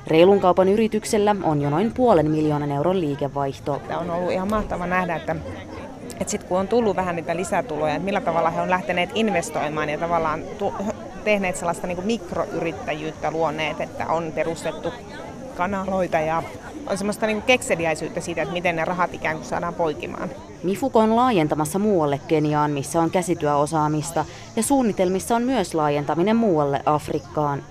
Reilun 0.06 0.40
kaupan 0.40 0.68
yrityksellä 0.68 1.36
on 1.42 1.62
jo 1.62 1.70
noin 1.70 1.94
puolen 1.94 2.30
miljoonan 2.30 2.72
euron 2.72 3.00
liikevaihto. 3.00 3.82
Tämä 3.88 4.00
on 4.00 4.10
ollut 4.10 4.32
ihan 4.32 4.50
mahtava 4.50 4.86
nähdä, 4.86 5.16
että 5.16 5.36
että 6.20 6.30
sitten 6.30 6.48
kun 6.48 6.58
on 6.58 6.68
tullut 6.68 6.96
vähän 6.96 7.16
niitä 7.16 7.36
lisätuloja, 7.36 7.94
että 7.94 8.04
millä 8.04 8.20
tavalla 8.20 8.50
he 8.50 8.60
on 8.60 8.70
lähteneet 8.70 9.10
investoimaan 9.14 9.88
ja 9.88 9.98
tavallaan 9.98 10.42
tu- 10.58 10.74
tehneet 11.24 11.56
sellaista 11.56 11.86
niin 11.86 12.06
mikroyrittäjyyttä 12.06 13.30
luoneet, 13.30 13.80
että 13.80 14.06
on 14.06 14.32
perustettu 14.34 14.92
kanaloita 15.56 16.18
ja 16.18 16.42
on 16.86 16.98
semmoista 16.98 17.26
niin 17.26 17.42
kekseliäisyyttä 17.42 18.20
siitä, 18.20 18.42
että 18.42 18.52
miten 18.52 18.76
ne 18.76 18.84
rahat 18.84 19.14
ikään 19.14 19.36
kuin 19.36 19.46
saadaan 19.46 19.74
poikimaan. 19.74 20.30
Mifuko 20.62 20.98
on 20.98 21.16
laajentamassa 21.16 21.78
muualle 21.78 22.20
Keniaan, 22.28 22.70
missä 22.70 23.00
on 23.00 23.10
käsityöosaamista, 23.10 24.24
ja 24.56 24.62
suunnitelmissa 24.62 25.36
on 25.36 25.42
myös 25.42 25.74
laajentaminen 25.74 26.36
muualle 26.36 26.82
Afrikkaan. 26.86 27.62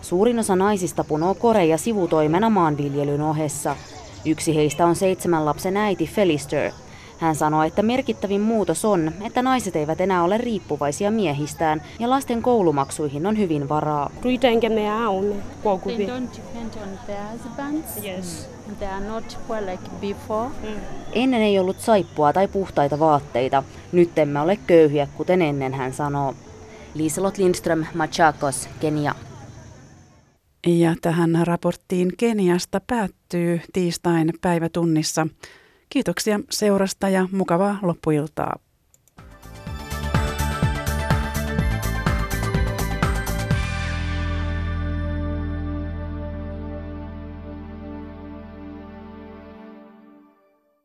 Suurin 0.00 0.38
osa 0.38 0.56
naisista 0.56 1.04
punoo 1.04 1.34
koreja 1.34 1.78
sivutoimena 1.78 2.50
maanviljelyn 2.50 3.22
ohessa. 3.22 3.76
Yksi 4.24 4.54
heistä 4.54 4.86
on 4.86 4.96
seitsemän 4.96 5.44
lapsen 5.44 5.76
äiti 5.76 6.06
Felister– 6.06 6.72
hän 7.18 7.34
sanoi, 7.34 7.66
että 7.66 7.82
merkittävin 7.82 8.40
muutos 8.40 8.84
on, 8.84 9.12
että 9.24 9.42
naiset 9.42 9.76
eivät 9.76 10.00
enää 10.00 10.22
ole 10.22 10.38
riippuvaisia 10.38 11.10
miehistään 11.10 11.82
ja 11.98 12.10
lasten 12.10 12.42
koulumaksuihin 12.42 13.26
on 13.26 13.38
hyvin 13.38 13.68
varaa. 13.68 14.10
They 14.22 14.36
don't 16.06 16.28
depend 16.36 16.72
on 16.82 16.98
their 17.06 17.20
husbands. 17.32 18.04
Yes. 18.04 18.48
They 18.78 18.88
are 18.88 19.04
not 19.04 19.38
poor 19.48 19.60
like 19.60 19.82
before. 20.00 20.48
Mm. 20.48 20.80
Ennen 21.12 21.42
ei 21.42 21.58
ollut 21.58 21.80
saippua 21.80 22.32
tai 22.32 22.48
puhtaita 22.48 22.98
vaatteita. 22.98 23.62
Nyt 23.92 24.18
emme 24.18 24.40
ole 24.40 24.58
köyhiä, 24.66 25.08
kuten 25.16 25.42
ennen 25.42 25.74
hän 25.74 25.92
sanoo. 25.92 26.34
Liselot 26.94 27.38
Lindström, 27.38 27.84
Machakos, 27.94 28.68
Kenia. 28.80 29.14
Ja 30.66 30.94
tähän 31.02 31.40
raporttiin 31.44 32.12
Keniasta 32.16 32.80
päättyy 32.86 33.60
tiistain 33.72 34.32
päivätunnissa. 34.40 35.26
Kiitoksia 35.88 36.40
seurasta 36.50 37.08
ja 37.08 37.28
mukavaa 37.32 37.78
loppuiltaa. 37.82 38.58